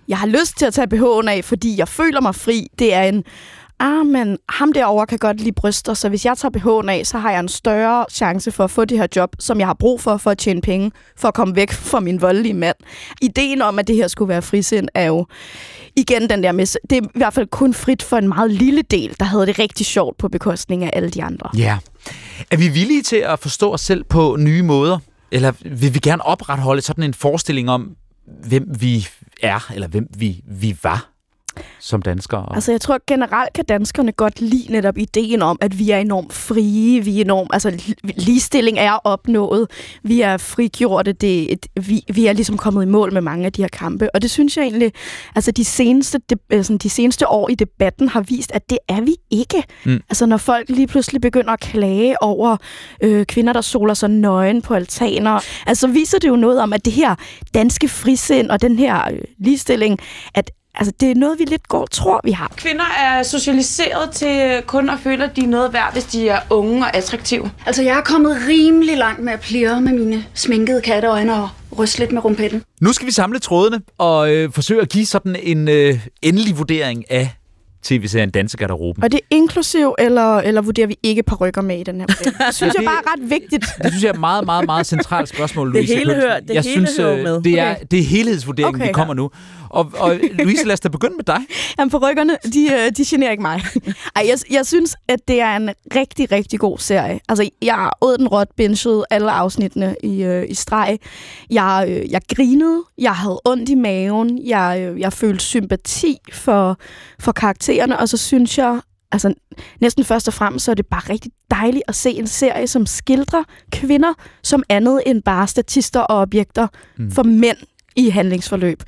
jeg 0.08 0.18
har 0.18 0.28
lyst 0.28 0.58
til 0.58 0.66
at 0.66 0.74
tage 0.74 0.88
BH'en 0.94 1.30
af, 1.30 1.46
fordi 1.46 1.78
jeg 1.78 1.88
føler 1.88 2.22
mig 2.22 2.36
fri. 2.36 2.68
Det 2.80 2.94
er 2.94 3.04
en, 3.04 3.24
ah, 3.82 4.06
men 4.06 4.38
ham 4.50 4.74
derovre 4.74 5.08
kan 5.08 5.18
godt 5.18 5.40
lide 5.40 5.52
bryster, 5.52 5.94
så 5.94 6.10
hvis 6.10 6.26
jeg 6.26 6.38
tager 6.38 6.52
BH'en 6.58 6.90
af, 6.90 7.06
så 7.06 7.18
har 7.18 7.32
jeg 7.32 7.40
en 7.40 7.48
større 7.48 8.06
chance 8.12 8.52
for 8.52 8.64
at 8.64 8.72
få 8.72 8.86
det 8.86 8.98
her 8.98 9.08
job, 9.16 9.36
som 9.40 9.60
jeg 9.60 9.68
har 9.68 9.74
brug 9.74 10.02
for, 10.02 10.18
for 10.18 10.32
at 10.32 10.38
tjene 10.38 10.62
penge, 10.62 10.92
for 11.18 11.28
at 11.28 11.34
komme 11.34 11.56
væk 11.56 11.72
fra 11.72 12.00
min 12.00 12.22
voldelige 12.22 12.54
mand. 12.54 12.76
Ideen 13.22 13.62
om, 13.62 13.80
at 13.80 13.88
det 13.88 13.96
her 13.96 14.08
skulle 14.08 14.30
være 14.30 14.42
frisind, 14.42 14.88
er 14.94 15.06
jo 15.06 15.26
igen 15.96 16.30
den 16.30 16.44
der 16.44 16.52
med, 16.52 16.66
det 16.90 16.98
er 16.98 17.02
i 17.02 17.08
hvert 17.16 17.34
fald 17.34 17.48
kun 17.48 17.74
frit 17.74 18.04
for 18.04 18.18
en 18.18 18.28
meget 18.28 18.52
lille 18.52 18.82
del, 18.82 19.16
der 19.20 19.26
havde 19.26 19.46
det 19.46 19.60
rigtig 19.60 19.86
sjovt 19.86 20.18
på 20.18 20.28
bekostning 20.28 20.84
af 20.84 20.90
alle 20.94 21.10
de 21.10 21.24
andre. 21.24 21.50
Ja. 21.58 21.78
Er 22.52 22.58
vi 22.58 22.68
villige 22.68 23.04
til 23.04 23.16
at 23.16 23.40
forstå 23.40 23.74
os 23.74 23.82
selv 23.82 24.04
på 24.04 24.36
nye 24.40 24.64
måder? 24.64 25.00
Eller 25.32 25.52
vil 25.66 25.94
vi 25.94 26.00
gerne 26.00 26.26
opretholde 26.26 26.82
sådan 26.82 27.04
en 27.04 27.14
forestilling 27.14 27.70
om, 27.70 27.96
hvem 28.48 28.66
vi 28.80 29.08
er, 29.42 29.72
eller 29.74 29.88
hvem 29.88 30.08
vi, 30.18 30.42
vi 30.48 30.78
var? 30.84 31.12
Som 31.80 32.02
danskere? 32.02 32.56
Altså, 32.56 32.72
jeg 32.72 32.82
tror 32.82 33.00
generelt 33.08 33.54
kan 33.54 33.66
danskerne 33.66 34.12
godt 34.12 34.42
lide 34.42 34.72
netop 34.72 34.98
ideen 34.98 35.42
om, 35.42 35.58
at 35.62 35.80
vi 35.80 35.90
er 35.90 35.98
enormt 35.98 36.34
frie, 36.34 37.04
vi 37.04 37.18
er 37.18 37.22
enormt, 37.22 37.50
altså 37.54 37.94
ligestilling 38.04 38.78
er 38.80 38.94
opnået, 38.94 39.68
vi 40.04 40.22
er 40.22 40.38
frigjorte, 40.38 41.14
det, 41.14 41.52
et, 41.54 41.68
vi, 41.88 42.04
vi 42.14 42.26
er 42.26 42.34
ligesom 42.34 42.58
kommet 42.58 42.84
i 42.84 42.86
mål 42.86 43.14
med 43.14 43.22
mange 43.22 43.46
af 43.46 43.54
de 43.54 43.62
her 43.62 43.70
kampe, 43.70 44.16
og 44.16 44.22
det 44.22 44.32
synes 44.32 44.58
jeg 44.58 44.64
egentlig, 44.64 44.92
altså 45.36 45.52
de 45.52 45.66
seneste, 45.66 46.20
de, 46.30 46.36
altså, 46.50 46.78
de 46.78 46.90
seneste 46.90 47.28
år 47.28 47.50
i 47.50 47.56
debatten 47.56 48.10
har 48.10 48.22
vist, 48.22 48.52
at 48.52 48.70
det 48.70 48.78
er 48.88 49.02
vi 49.02 49.16
ikke. 49.32 49.64
Mm. 49.86 50.02
Altså, 50.10 50.26
når 50.26 50.38
folk 50.38 50.70
lige 50.70 50.88
pludselig 50.88 51.22
begynder 51.22 51.52
at 51.52 51.60
klage 51.60 52.24
over 52.24 52.58
øh, 53.04 53.26
kvinder, 53.26 53.54
der 53.54 53.62
soler 53.62 53.94
sig 53.94 54.10
nøgen 54.10 54.62
på 54.62 54.74
altaner, 54.74 55.40
altså 55.68 55.88
viser 55.88 56.20
det 56.20 56.28
jo 56.28 56.36
noget 56.36 56.62
om, 56.62 56.74
at 56.74 56.86
det 56.86 56.94
her 56.94 57.16
danske 57.54 57.88
frisind 57.88 58.50
og 58.50 58.62
den 58.62 58.80
her 58.80 59.12
øh, 59.12 59.20
ligestilling, 59.40 60.00
at 60.34 60.52
Altså, 60.76 60.94
det 61.00 61.12
er 61.12 61.16
noget, 61.16 61.40
vi 61.40 61.44
lidt 61.46 61.68
går 61.68 61.86
tror, 61.92 62.22
vi 62.24 62.32
har. 62.32 62.52
Kvinder 62.58 62.86
er 63.00 63.24
socialiseret 63.24 64.12
til 64.12 64.62
kun 64.68 64.90
at 64.90 65.00
føle, 65.04 65.24
at 65.24 65.36
de 65.36 65.42
er 65.44 65.48
noget 65.48 65.74
værd, 65.74 65.94
hvis 65.94 66.04
de 66.04 66.30
er 66.30 66.40
unge 66.50 66.86
og 66.86 66.96
attraktive. 66.96 67.52
Altså, 67.66 67.84
jeg 67.84 67.98
er 67.98 68.02
kommet 68.02 68.38
rimelig 68.48 68.98
langt 68.98 69.24
med 69.24 69.34
at 69.34 69.40
plire 69.40 69.82
med 69.82 69.92
mine 69.94 70.26
sminkede 70.34 70.82
katteøjne 70.82 71.34
og 71.34 71.50
ryste 71.80 72.00
lidt 72.00 72.12
med 72.12 72.26
rumpetten. 72.26 72.64
Nu 72.82 72.94
skal 72.94 73.08
vi 73.08 73.12
samle 73.12 73.40
trådene 73.40 73.82
og 73.98 74.32
øh, 74.34 74.52
forsøge 74.54 74.82
at 74.82 74.90
give 74.90 75.06
sådan 75.06 75.36
en 75.44 75.68
øh, 75.68 76.00
endelig 76.22 76.58
vurdering 76.58 77.12
af 77.12 77.30
tv-serien 77.84 78.30
Dansegarderoben. 78.30 79.04
Og 79.04 79.12
det 79.12 79.18
er 79.18 79.36
inklusiv, 79.36 79.96
eller, 80.00 80.38
eller 80.38 80.62
vurderer 80.62 80.88
vi 80.88 80.98
ikke 81.04 81.24
på 81.24 81.36
rykker 81.36 81.62
med 81.62 81.80
i 81.80 81.84
den 81.84 82.00
her 82.00 82.08
model? 82.08 82.34
Det 82.48 82.56
synes 82.56 82.74
jeg 82.74 82.84
bare 82.86 82.98
er 83.06 83.14
ret 83.14 83.30
vigtigt. 83.30 83.66
Det 83.84 83.92
synes 83.92 84.04
jeg 84.04 84.10
er 84.10 84.14
et 84.14 84.20
meget, 84.20 84.46
meget, 84.46 84.66
meget 84.66 84.86
centralt 84.86 85.30
spørgsmål, 85.30 85.72
Louise. 85.72 85.94
Det 85.94 85.98
hele 86.00 86.16
hører, 86.16 86.40
det 86.40 86.54
jeg 86.54 86.64
hele 86.64 86.88
synes, 86.88 86.98
hører 86.98 87.18
øh, 87.18 87.24
med. 87.24 87.42
Det 87.42 87.60
er, 87.60 87.76
det 87.76 88.00
er 88.00 88.04
helhedsvurderingen, 88.04 88.82
Okay, 88.82 88.88
vi 88.88 88.94
kommer 88.94 89.14
nu. 89.14 89.32
Og, 89.72 89.92
og 89.98 90.20
Louise, 90.34 90.66
lad 90.66 90.74
os 90.74 90.80
da 90.80 90.90
begynde 90.90 91.16
med 91.16 91.24
dig. 91.24 91.40
Jamen, 91.80 91.90
på 91.90 91.98
rykkerne, 91.98 92.38
de, 92.54 92.70
øh, 92.74 92.92
de 92.98 93.06
generer 93.06 93.32
ikke 93.32 93.42
mig. 93.42 93.62
Ej, 94.16 94.24
jeg, 94.28 94.38
jeg 94.52 94.66
synes, 94.66 94.96
at 95.08 95.20
det 95.28 95.42
er 95.42 95.56
en 95.56 95.70
rigtig, 95.96 96.32
rigtig 96.32 96.60
god 96.60 96.78
serie. 96.78 97.20
Altså, 97.30 97.50
jeg 97.62 97.90
åd 98.02 98.18
den 98.18 98.28
råt, 98.28 98.48
bingede 98.58 99.06
alle 99.10 99.32
afsnittene 99.32 99.96
i, 100.04 100.24
øh, 100.24 100.50
i 100.50 100.54
streg. 100.54 101.00
Jeg, 101.50 101.86
øh, 101.88 102.12
jeg 102.12 102.22
grinede, 102.36 102.84
jeg 102.98 103.16
havde 103.16 103.42
ondt 103.46 103.70
i 103.70 103.76
maven, 103.76 104.48
jeg, 104.48 104.88
øh, 104.88 105.00
jeg 105.00 105.14
følte 105.14 105.44
sympati 105.44 106.18
for, 106.34 106.78
for 107.20 107.32
karaktererne, 107.78 108.00
og 108.00 108.10
så 108.10 108.18
synes 108.18 108.58
jeg, 108.58 108.82
altså 109.12 109.34
næsten 109.82 110.04
først 110.04 110.28
og 110.28 110.34
fremmest, 110.34 110.66
så 110.66 110.72
er 110.72 110.76
det 110.76 110.86
bare 110.86 111.10
rigtig 111.10 111.32
dejligt 111.52 111.84
at 111.88 111.96
se 111.96 112.10
en 112.12 112.28
serie, 112.28 112.68
som 112.68 112.86
skildrer 112.86 113.44
kvinder 113.72 114.14
som 114.44 114.64
andet 114.70 115.02
end 115.06 115.24
bare 115.24 115.48
statister 115.48 116.00
og 116.00 116.18
objekter 116.22 116.68
mm. 116.98 117.12
for 117.12 117.24
mænd 117.24 117.58
i 117.96 118.10
handlingsforløb. 118.10 118.84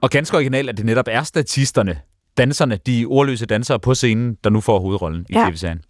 Og 0.00 0.10
ganske 0.10 0.36
originalt, 0.36 0.68
at 0.68 0.76
det 0.76 0.86
netop 0.86 1.08
er 1.10 1.22
statisterne, 1.22 1.98
danserne, 2.36 2.78
de 2.86 3.04
ordløse 3.08 3.46
dansere 3.46 3.78
på 3.80 3.94
scenen, 3.94 4.36
der 4.44 4.50
nu 4.50 4.60
får 4.60 4.80
hovedrollen 4.80 5.26
i 5.28 5.32
Ja. 5.32 5.48
tv-serien. 5.50 5.80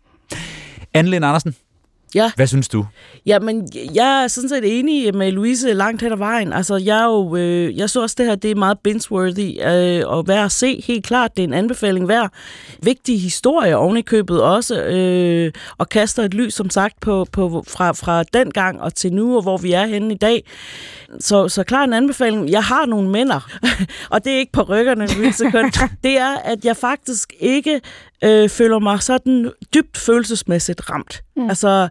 Anne 0.95 1.17
Andersen, 1.17 1.55
Ja. 2.15 2.31
hvad 2.37 2.47
synes 2.47 2.69
du? 2.69 2.87
Jamen, 3.27 3.69
jeg 3.95 4.23
er 4.25 4.29
sådan 4.29 4.49
set 4.49 4.79
enig 4.79 5.15
med 5.15 5.33
Louise 5.33 5.73
langt 5.73 6.03
hen 6.03 6.13
ad 6.13 6.17
vejen. 6.17 6.53
Altså, 6.53 6.77
jeg, 6.77 7.01
er 7.01 7.05
jo, 7.05 7.37
øh, 7.37 7.79
jeg 7.79 7.91
så 7.91 8.03
også 8.03 8.15
det 8.19 8.27
her, 8.27 8.35
det 8.35 8.51
er 8.51 8.55
meget 8.55 8.79
binge-worthy 8.89 9.69
øh, 9.69 10.03
og 10.07 10.29
værd 10.29 10.45
at 10.45 10.53
se. 10.53 10.83
Helt 10.87 11.07
klart, 11.07 11.37
det 11.37 11.43
er 11.43 11.47
en 11.47 11.55
anbefaling 11.55 12.09
værd. 12.09 12.33
Vigtige 12.83 13.19
historier 13.19 13.77
oven 13.77 13.97
i 13.97 14.03
købet 14.03 14.43
også, 14.43 14.83
øh, 14.83 15.53
og 15.79 15.89
kaster 15.89 16.23
et 16.23 16.35
lys, 16.35 16.55
som 16.55 16.71
sagt, 16.71 17.01
på, 17.01 17.27
på, 17.33 17.65
fra, 17.69 17.93
fra 17.93 18.23
den 18.23 18.51
gang 18.51 18.81
og 18.81 18.95
til 18.95 19.13
nu, 19.13 19.37
og 19.37 19.43
hvor 19.43 19.57
vi 19.57 19.73
er 19.73 19.87
henne 19.87 20.15
i 20.15 20.19
dag. 20.19 20.45
Så, 21.21 21.49
så 21.49 21.65
klar 21.65 21.85
en 21.85 21.93
anbefaling. 21.93 22.51
Jeg 22.51 22.63
har 22.63 22.87
nogle 22.87 23.09
mænder, 23.09 23.49
og 24.13 24.25
det 24.25 24.33
er 24.33 24.39
ikke 24.39 24.53
på 24.53 24.63
ryggerne, 24.63 25.07
Louise, 25.07 25.51
kun. 25.51 25.73
det 26.05 26.19
er, 26.19 26.37
at 26.37 26.65
jeg 26.65 26.77
faktisk 26.77 27.33
ikke 27.41 27.81
øh, 28.25 28.49
føler 28.49 28.79
mig 28.79 29.03
sådan 29.03 29.51
dybt 29.75 29.99
følelsesmæssigt 29.99 30.91
ramt. 30.91 31.23
Mm. 31.37 31.49
Altså, 31.49 31.89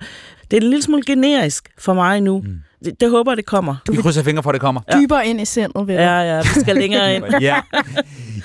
det 0.52 0.58
er 0.58 0.62
en 0.62 0.70
lille 0.70 0.84
smule 0.84 1.04
generisk 1.06 1.70
for 1.78 1.94
mig 1.94 2.22
nu. 2.22 2.42
Mm. 2.42 2.60
Det, 2.86 3.02
det 3.02 3.10
håber 3.10 3.36
det 3.36 3.46
kommer. 3.46 3.76
Vi 3.92 4.02
krydser 4.02 4.24
fingre 4.24 4.44
for, 4.44 4.50
at 4.50 4.54
det 4.54 4.62
kommer. 4.62 4.82
Ja. 4.92 5.00
Dybere 5.00 5.28
ind 5.28 5.42
i 5.42 5.46
sindet, 5.46 5.76
du. 5.76 5.86
Ja, 5.88 6.20
ja, 6.20 6.42
vi 6.42 6.60
skal 6.62 6.76
længere 6.76 7.16
ind. 7.16 7.26
ja. 7.42 7.62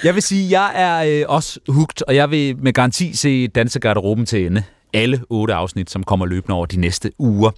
Jeg 0.04 0.14
vil 0.14 0.22
sige, 0.22 0.60
jeg 0.60 0.72
er 0.74 1.20
øh, 1.20 1.24
også 1.28 1.60
hugt, 1.68 2.02
og 2.02 2.16
jeg 2.16 2.30
vil 2.30 2.56
med 2.58 2.72
garanti 2.72 3.16
se 3.16 3.46
Dansegarderoben 3.46 4.26
til 4.26 4.46
ende. 4.46 4.62
Alle 4.92 5.20
otte 5.30 5.54
afsnit, 5.54 5.90
som 5.90 6.02
kommer 6.04 6.26
løbende 6.26 6.54
over 6.54 6.66
de 6.66 6.80
næste 6.80 7.12
uger. 7.18 7.50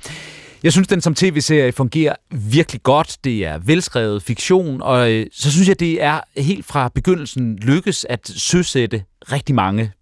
Jeg 0.63 0.73
synes, 0.73 0.89
den 0.89 1.01
som 1.01 1.15
tv-serie 1.15 1.73
fungerer 1.73 2.15
virkelig 2.31 2.83
godt. 2.83 3.17
Det 3.25 3.47
er 3.47 3.59
velskrevet 3.59 4.23
fiktion, 4.23 4.83
og 4.83 5.13
øh, 5.13 5.27
så 5.33 5.53
synes 5.53 5.69
jeg, 5.69 5.81
det 5.81 6.03
er 6.03 6.21
helt 6.37 6.67
fra 6.67 6.89
begyndelsen 6.95 7.57
lykkes 7.57 8.07
at 8.09 8.31
søsætte 8.37 9.03
rigtig 9.33 9.55
mange 9.55 9.93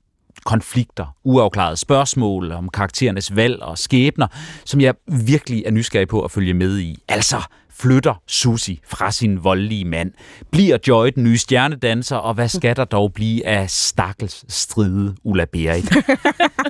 konflikter, 0.44 1.16
uafklarede 1.24 1.76
spørgsmål 1.76 2.52
om 2.52 2.68
karakterernes 2.68 3.36
valg 3.36 3.62
og 3.62 3.78
skæbner, 3.78 4.26
som 4.64 4.80
jeg 4.80 4.94
virkelig 5.06 5.62
er 5.66 5.70
nysgerrig 5.70 6.08
på 6.08 6.20
at 6.20 6.30
følge 6.30 6.54
med 6.54 6.78
i. 6.78 6.98
Altså, 7.08 7.42
flytter 7.80 8.22
Susi 8.26 8.80
fra 8.86 9.12
sin 9.12 9.44
voldelige 9.44 9.84
mand? 9.84 10.12
Bliver 10.50 10.78
Joy 10.88 11.10
den 11.14 11.24
nye 11.24 11.38
stjernedanser, 11.38 12.16
og 12.16 12.34
hvad 12.34 12.48
skal 12.48 12.76
der 12.76 12.84
dog 12.84 13.12
blive 13.12 13.46
af 13.46 13.70
stakkels 13.70 14.44
stride 14.48 15.14
Ulla 15.24 15.44
Berit? 15.44 15.96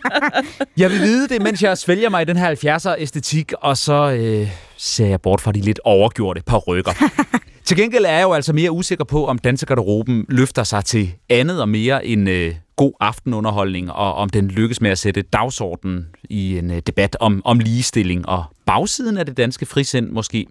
jeg 0.77 0.91
vil 0.91 1.01
vide 1.01 1.29
det, 1.29 1.43
mens 1.43 1.63
jeg 1.63 1.79
svælger 1.79 2.11
mig 2.11 2.23
i 2.23 2.25
den 2.25 2.37
her 2.37 2.55
70'er 2.55 2.95
æstetik, 2.99 3.53
og 3.61 3.77
så 3.77 4.11
øh, 4.11 4.51
ser 4.77 5.07
jeg 5.07 5.21
bort 5.21 5.41
fra 5.41 5.53
de 5.53 5.61
lidt 5.61 5.81
overgjorte 5.85 6.43
par 6.47 6.59
rykker. 6.59 6.93
Til 7.67 7.77
gengæld 7.77 8.05
er 8.05 8.13
jeg 8.13 8.23
jo 8.23 8.33
altså 8.33 8.53
mere 8.53 8.71
usikker 8.71 9.05
på, 9.05 9.27
om 9.27 9.39
dansegarderoben 9.39 10.27
løfter 10.29 10.65
sig 10.65 10.85
til 10.85 11.13
andet 11.29 11.61
og 11.61 11.69
mere 11.69 12.07
end 12.07 12.29
øh, 12.29 12.55
god 12.77 12.93
aftenunderholdning, 13.01 13.93
og 13.93 14.15
om 14.15 14.29
den 14.29 14.49
lykkes 14.49 14.81
med 14.81 14.91
at 14.91 14.99
sætte 14.99 15.23
dagsordenen 15.23 16.07
i 16.31 16.59
en 16.59 16.71
øh, 16.71 16.83
debat 16.87 17.17
om, 17.21 17.43
om 17.45 17.59
ligestilling 17.59 18.29
og 18.29 18.45
bagsiden 18.67 19.19
af 19.19 19.27
det 19.27 19.37
danske 19.37 19.67
frisind 19.67 20.11
måske. 20.11 20.47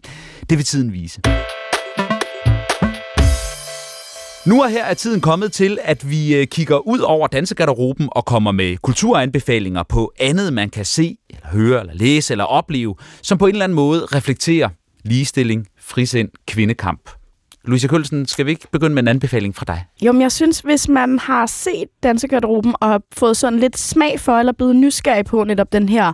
Det 0.50 0.58
vil 0.58 0.66
tiden 0.66 0.94
vise. 0.94 1.22
Nu 4.46 4.62
er 4.62 4.68
her 4.68 4.86
er 4.86 4.94
tiden 4.94 5.22
kommet 5.22 5.52
til, 5.52 5.78
at 5.84 6.10
vi 6.10 6.36
øh, 6.36 6.48
kigger 6.48 6.88
ud 6.88 7.00
over 7.00 7.28
dansegarderoben 7.28 8.10
og 8.12 8.26
kommer 8.26 8.52
med 8.52 8.78
kulturanbefalinger 8.78 9.84
på 9.84 10.14
andet, 10.20 10.54
man 10.54 10.70
kan 10.70 10.86
se, 10.86 11.18
høre, 11.52 11.80
eller 11.80 11.94
læse, 11.94 12.34
eller 12.34 12.44
opleve, 12.44 12.96
som 13.22 13.38
på 13.38 13.46
en 13.46 13.52
eller 13.52 13.64
anden 13.64 13.76
måde 13.76 14.06
reflekterer 14.06 14.70
ligestilling, 15.04 15.68
frisind, 15.80 16.30
kvindekamp. 16.48 17.10
Louise 17.68 17.88
Kølsen, 17.88 18.26
skal 18.26 18.46
vi 18.46 18.52
ikke 18.52 18.68
begynde 18.72 18.96
med 18.96 19.04
en 19.04 19.08
anbefaling 19.08 19.56
fra 19.56 19.66
dig? 19.68 19.86
Jo, 20.02 20.12
men 20.12 20.22
jeg 20.22 20.32
synes, 20.32 20.60
hvis 20.60 20.90
man 20.90 21.20
har 21.20 21.46
set 21.46 21.88
Dansegarderoben 22.04 22.76
og 22.82 23.04
fået 23.14 23.38
sådan 23.38 23.60
lidt 23.60 23.78
smag 23.78 24.20
for, 24.20 24.38
eller 24.38 24.54
blevet 24.54 24.76
nysgerrig 24.76 25.26
på 25.26 25.44
netop 25.44 25.74
den 25.74 25.90
her 25.90 26.14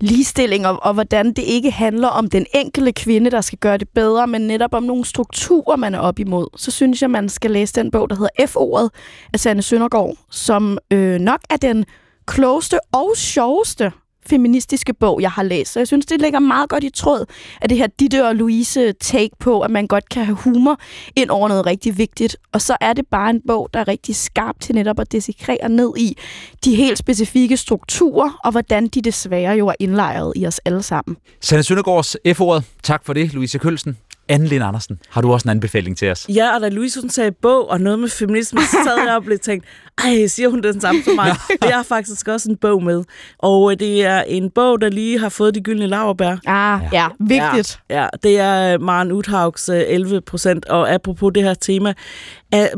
ligestilling, 0.00 0.66
og, 0.66 0.78
og 0.82 0.94
hvordan 0.94 1.26
det 1.26 1.42
ikke 1.42 1.70
handler 1.70 2.08
om 2.08 2.30
den 2.30 2.46
enkelte 2.54 2.92
kvinde, 2.92 3.30
der 3.30 3.40
skal 3.40 3.58
gøre 3.58 3.78
det 3.78 3.88
bedre, 3.88 4.26
men 4.26 4.40
netop 4.40 4.74
om 4.74 4.82
nogle 4.82 5.04
strukturer, 5.04 5.76
man 5.76 5.94
er 5.94 5.98
op 5.98 6.18
imod, 6.18 6.46
så 6.56 6.70
synes 6.70 7.02
jeg, 7.02 7.10
man 7.10 7.28
skal 7.28 7.50
læse 7.50 7.74
den 7.74 7.90
bog, 7.90 8.10
der 8.10 8.16
hedder 8.16 8.46
F-ordet 8.46 8.90
af 9.32 9.40
Sanne 9.40 9.62
Søndergaard, 9.62 10.16
som 10.30 10.78
øh, 10.90 11.18
nok 11.18 11.40
er 11.50 11.56
den 11.56 11.84
klogeste 12.26 12.78
og 12.92 13.12
sjoveste 13.16 13.92
feministiske 14.26 14.94
bog, 14.94 15.22
jeg 15.22 15.30
har 15.30 15.42
læst. 15.42 15.72
Så 15.72 15.80
jeg 15.80 15.86
synes, 15.86 16.06
det 16.06 16.20
ligger 16.20 16.38
meget 16.38 16.68
godt 16.68 16.84
i 16.84 16.90
tråd 16.90 17.24
af 17.60 17.68
det 17.68 17.78
her 17.78 17.86
Ditte 17.86 18.26
og 18.26 18.36
Louise 18.36 18.92
take 18.92 19.30
på, 19.40 19.60
at 19.60 19.70
man 19.70 19.86
godt 19.86 20.08
kan 20.08 20.24
have 20.24 20.36
humor 20.36 20.80
ind 21.16 21.30
over 21.30 21.48
noget 21.48 21.66
rigtig 21.66 21.98
vigtigt. 21.98 22.36
Og 22.52 22.60
så 22.60 22.76
er 22.80 22.92
det 22.92 23.06
bare 23.10 23.30
en 23.30 23.40
bog, 23.46 23.68
der 23.74 23.80
er 23.80 23.88
rigtig 23.88 24.16
skarp 24.16 24.60
til 24.60 24.74
netop 24.74 25.00
at 25.00 25.12
desekrere 25.12 25.68
ned 25.68 25.92
i 25.96 26.16
de 26.64 26.74
helt 26.74 26.98
specifikke 26.98 27.56
strukturer, 27.56 28.40
og 28.44 28.50
hvordan 28.50 28.88
de 28.88 29.02
desværre 29.02 29.56
jo 29.56 29.68
er 29.68 29.74
indlejret 29.80 30.32
i 30.36 30.46
os 30.46 30.58
alle 30.58 30.82
sammen. 30.82 31.16
Sanne 31.40 31.62
Søndergaards 31.62 32.16
F-ordet. 32.34 32.64
Tak 32.82 33.06
for 33.06 33.12
det, 33.12 33.32
Louise 33.32 33.58
Kølsen. 33.58 33.96
Anne 34.28 34.46
Lind 34.46 34.64
Andersen, 34.64 34.98
har 35.10 35.20
du 35.20 35.32
også 35.32 35.48
en 35.48 35.50
anbefaling 35.50 35.96
til 35.96 36.10
os? 36.10 36.26
Ja, 36.28 36.54
og 36.54 36.60
da 36.60 36.68
Louise 36.68 37.00
hun 37.00 37.10
sagde 37.10 37.32
bog 37.32 37.70
og 37.70 37.80
noget 37.80 37.98
med 37.98 38.08
feminisme, 38.08 38.60
så 38.60 38.76
sad 38.84 39.06
jeg 39.06 39.16
og 39.16 39.24
blev 39.24 39.38
tænkt, 39.38 39.66
ej, 40.04 40.26
siger 40.26 40.48
hun 40.48 40.62
den 40.62 40.80
samme 40.80 41.02
som 41.02 41.14
mig? 41.14 41.36
jeg 41.62 41.76
har 41.76 41.82
faktisk 41.82 42.28
også 42.28 42.50
en 42.50 42.56
bog 42.56 42.82
med. 42.82 43.04
Og 43.38 43.72
øh, 43.72 43.78
det 43.78 44.04
er 44.04 44.22
en 44.22 44.50
bog, 44.50 44.80
der 44.80 44.88
lige 44.88 45.18
har 45.18 45.28
fået 45.28 45.54
de 45.54 45.60
gyldne 45.60 45.86
laverbær. 45.86 46.36
Ah, 46.46 46.80
ja, 46.92 47.02
ja 47.02 47.08
vigtigt. 47.18 47.80
Ja, 47.90 48.02
ja, 48.02 48.08
det 48.22 48.38
er 48.38 48.78
Maren 48.78 49.12
Uthaugs 49.12 49.68
11 49.68 50.16
øh, 50.16 50.22
procent, 50.22 50.64
og 50.64 50.92
apropos 50.92 51.32
det 51.34 51.42
her 51.42 51.54
tema, 51.54 51.94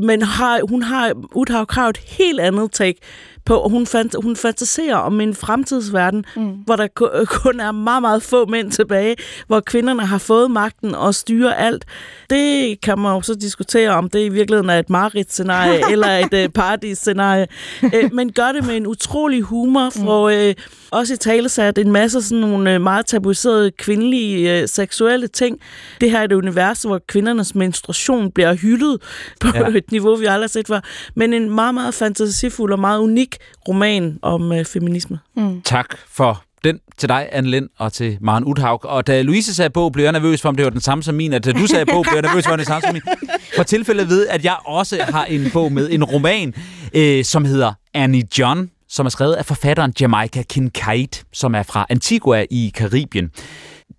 men 0.03 0.23
har, 0.23 0.61
hun 0.69 0.83
har, 0.83 1.13
Uthaug 1.35 1.67
har 1.71 1.89
et 1.89 1.99
helt 1.99 2.41
andet 2.41 2.73
take 2.73 3.01
på, 3.45 3.57
og 3.57 3.71
hun, 3.71 3.87
fant, 3.87 4.17
hun 4.23 4.37
fantaserer 4.37 4.97
om 4.97 5.21
en 5.21 5.35
fremtidsverden, 5.35 6.25
mm. 6.37 6.53
hvor 6.53 6.77
der 6.77 6.87
kun 7.43 7.61
er 7.61 7.73
meget, 7.73 8.03
meget 8.03 8.23
få 8.23 8.47
mænd 8.47 8.71
tilbage, 8.71 9.17
hvor 9.47 9.61
kvinderne 9.61 10.07
har 10.07 10.19
fået 10.19 10.51
magten 10.51 10.95
og 10.95 11.15
styrer 11.15 11.55
alt. 11.55 11.85
Det 12.31 12.81
kan 12.81 12.99
man 12.99 13.15
jo 13.15 13.23
så 13.23 13.35
diskutere, 13.35 13.91
om 13.91 14.11
det 14.11 14.21
i 14.21 14.29
virkeligheden 14.29 14.71
er 14.71 14.79
et 14.79 14.91
mareridt-scenarie 14.91 15.81
eller 15.93 16.09
et 16.09 16.45
uh, 16.45 16.53
paradis-scenarie. 16.53 17.47
uh, 17.83 18.13
men 18.13 18.33
gør 18.33 18.53
det 18.53 18.67
med 18.67 18.77
en 18.77 18.87
utrolig 18.87 19.43
humor, 19.43 19.91
for 19.91 20.27
uh, 20.27 20.53
også 20.95 21.15
i 21.15 21.17
tale 21.17 21.49
sat 21.49 21.79
en 21.79 21.93
masse 21.93 22.23
sådan 22.23 22.41
nogle 22.41 22.77
uh, 22.77 22.83
meget 22.83 23.07
tabuiserede 23.07 23.71
kvindelige 23.71 24.63
uh, 24.63 24.69
seksuelle 24.69 25.29
ting. 25.29 25.59
Det 26.01 26.11
her 26.11 26.19
er 26.19 26.25
et 26.25 26.33
univers, 26.33 26.83
hvor 26.83 27.01
kvindernes 27.09 27.55
menstruation 27.55 28.31
bliver 28.31 28.55
hyldet 28.55 29.03
på 29.41 29.49
ja. 29.55 29.69
et 29.69 29.91
niveau, 29.93 30.17
vi 30.17 30.25
aldrig 30.25 30.43
har 30.43 30.49
set 30.49 30.67
før. 30.67 30.81
Men 31.17 31.33
en 31.33 31.51
meget, 31.51 31.75
meget 31.75 31.95
fantasifuld 31.95 32.73
og 32.73 32.79
meget 32.79 32.99
unik 32.99 33.37
roman 33.69 34.19
om 34.23 34.53
øh, 34.53 34.65
feminisme. 34.65 35.19
Mm. 35.37 35.63
Tak 35.63 35.97
for 36.09 36.45
den 36.65 36.79
til 36.97 37.09
dig, 37.09 37.29
Anne 37.33 37.51
Lind, 37.51 37.69
og 37.79 37.93
til 37.93 38.19
Maren 38.21 38.45
Uthaug. 38.45 38.85
Og 38.85 39.07
da 39.07 39.23
Louise 39.23 39.55
sagde 39.55 39.71
på, 39.71 39.91
blev 39.91 40.05
jeg 40.05 40.13
nervøs 40.13 40.43
for, 40.43 40.49
om 40.49 40.57
det 40.57 40.65
var 40.65 40.71
den 40.71 40.81
samme 40.81 41.05
som 41.05 41.15
min, 41.15 41.33
og 41.33 41.45
da 41.45 41.53
du 41.53 41.67
sagde 41.67 41.87
på, 41.87 42.03
blev 42.03 42.15
jeg 42.15 42.23
nervøs 42.23 42.45
for, 42.45 42.53
om 42.53 42.59
det 42.59 42.67
samme 42.67 42.83
som 42.83 42.93
min. 42.93 43.03
For 43.57 43.63
tilfældet 43.63 44.09
ved, 44.09 44.27
at 44.27 44.45
jeg 44.45 44.57
også 44.67 45.05
har 45.09 45.25
en 45.25 45.51
bog 45.53 45.73
med, 45.73 45.91
en 45.91 46.05
roman, 46.05 46.55
øh, 46.95 47.25
som 47.25 47.45
hedder 47.45 47.73
Annie 47.95 48.23
John, 48.39 48.71
som 48.95 49.07
er 49.07 49.11
skrevet 49.11 49.35
af 49.35 49.47
forfatteren 49.47 49.93
Jamaica 50.01 50.43
Kincaid, 50.43 51.25
som 51.33 51.55
er 51.55 51.63
fra 51.63 51.87
Antigua 51.91 52.45
i 52.51 52.73
Karibien. 52.75 53.31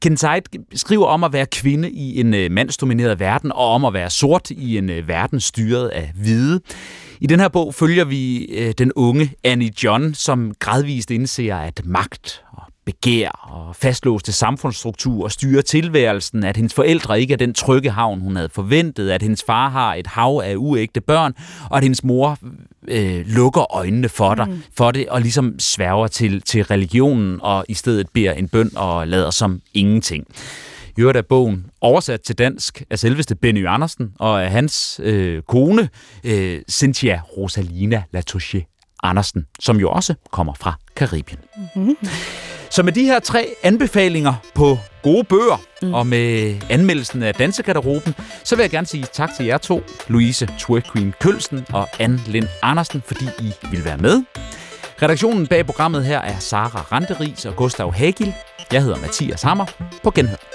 Kincaid 0.01 0.41
skriver 0.75 1.05
om 1.05 1.23
at 1.23 1.33
være 1.33 1.45
kvinde 1.45 1.91
i 1.91 2.19
en 2.19 2.33
øh, 2.33 2.51
mandsdomineret 2.51 3.19
verden, 3.19 3.51
og 3.51 3.69
om 3.71 3.85
at 3.85 3.93
være 3.93 4.09
sort 4.09 4.49
i 4.49 4.77
en 4.77 4.89
øh, 4.89 5.07
verden 5.07 5.39
styret 5.39 5.87
af 5.87 6.11
hvide. 6.15 6.61
I 7.21 7.27
den 7.27 7.39
her 7.39 7.47
bog 7.47 7.73
følger 7.73 8.05
vi 8.05 8.45
øh, 8.45 8.73
den 8.77 8.91
unge 8.95 9.33
Annie 9.43 9.71
John, 9.83 10.13
som 10.13 10.53
gradvist 10.59 11.11
indser, 11.11 11.57
at 11.57 11.81
magt 11.85 12.43
og 12.51 12.63
begær 12.85 13.29
og 13.29 13.75
fastlåste 13.75 14.31
samfundsstruktur 14.31 15.27
styrer 15.27 15.61
tilværelsen, 15.61 16.43
at 16.43 16.57
hendes 16.57 16.73
forældre 16.73 17.21
ikke 17.21 17.33
er 17.33 17.37
den 17.37 17.53
trygge 17.53 17.89
havn, 17.89 18.21
hun 18.21 18.35
havde 18.35 18.49
forventet, 18.49 19.09
at 19.09 19.21
hendes 19.21 19.43
far 19.43 19.69
har 19.69 19.95
et 19.95 20.07
hav 20.07 20.41
af 20.43 20.55
uægte 20.55 21.01
børn, 21.01 21.33
og 21.69 21.77
at 21.77 21.83
hendes 21.83 22.03
mor 22.03 22.37
øh, 22.87 23.25
lukker 23.27 23.75
øjnene 23.75 24.09
for 24.09 24.35
dig, 24.35 24.49
mm. 24.49 24.63
for 24.77 24.91
det, 24.91 25.09
og 25.09 25.21
ligesom 25.21 25.59
sværger 25.59 26.07
til, 26.07 26.41
til 26.41 26.63
religionen, 26.63 27.39
og 27.41 27.65
i 27.69 27.73
stedet 27.73 28.07
beder 28.13 28.33
en 28.33 28.47
bøn 28.47 28.71
og 28.75 29.07
lader 29.07 29.31
som 29.31 29.61
ingenting. 29.73 30.27
I 30.97 31.01
øvrigt 31.01 31.17
er 31.17 31.21
bogen 31.21 31.65
oversat 31.81 32.21
til 32.21 32.37
dansk 32.37 32.83
af 32.89 32.99
selveste 32.99 33.35
Benny 33.35 33.67
Andersen 33.67 34.13
og 34.19 34.43
af 34.43 34.51
hans 34.51 34.99
øh, 35.03 35.41
kone, 35.41 35.89
øh, 36.23 36.61
Cynthia 36.71 37.21
Rosalina 37.37 38.03
Latouche 38.11 38.65
Andersen, 39.05 39.45
som 39.59 39.79
jo 39.79 39.89
også 39.89 40.13
kommer 40.31 40.53
fra 40.53 40.73
Karibien. 40.95 41.39
Mm-hmm. 41.75 41.97
Så 42.69 42.83
med 42.83 42.93
de 42.93 43.03
her 43.03 43.19
tre 43.19 43.55
anbefalinger 43.63 44.33
på 44.53 44.77
gode 45.03 45.23
bøger, 45.23 45.61
mm. 45.81 45.93
og 45.93 46.07
med 46.07 46.55
anmeldelsen 46.69 47.23
af 47.23 47.35
Dansegarderoben, 47.35 48.15
så 48.43 48.55
vil 48.55 48.63
jeg 48.63 48.69
gerne 48.69 48.87
sige 48.87 49.05
tak 49.13 49.29
til 49.37 49.45
jer 49.45 49.57
to, 49.57 49.81
Louise 50.07 50.49
Twerk 50.59 50.93
Queen 50.93 51.13
Kølsen 51.19 51.65
og 51.73 51.87
Anne 51.99 52.19
Lind 52.27 52.47
Andersen, 52.61 53.03
fordi 53.05 53.25
I 53.39 53.53
vil 53.71 53.85
være 53.85 53.97
med. 53.97 54.23
Redaktionen 55.01 55.47
bag 55.47 55.65
programmet 55.65 56.05
her 56.05 56.19
er 56.19 56.39
Sara 56.39 56.81
Randeris 56.91 57.45
og 57.45 57.55
Gustav 57.55 57.93
Hagil. 57.93 58.33
Jeg 58.71 58.83
hedder 58.83 58.97
Mathias 58.97 59.41
Hammer. 59.41 59.65
På 60.03 60.11
genhør. 60.11 60.54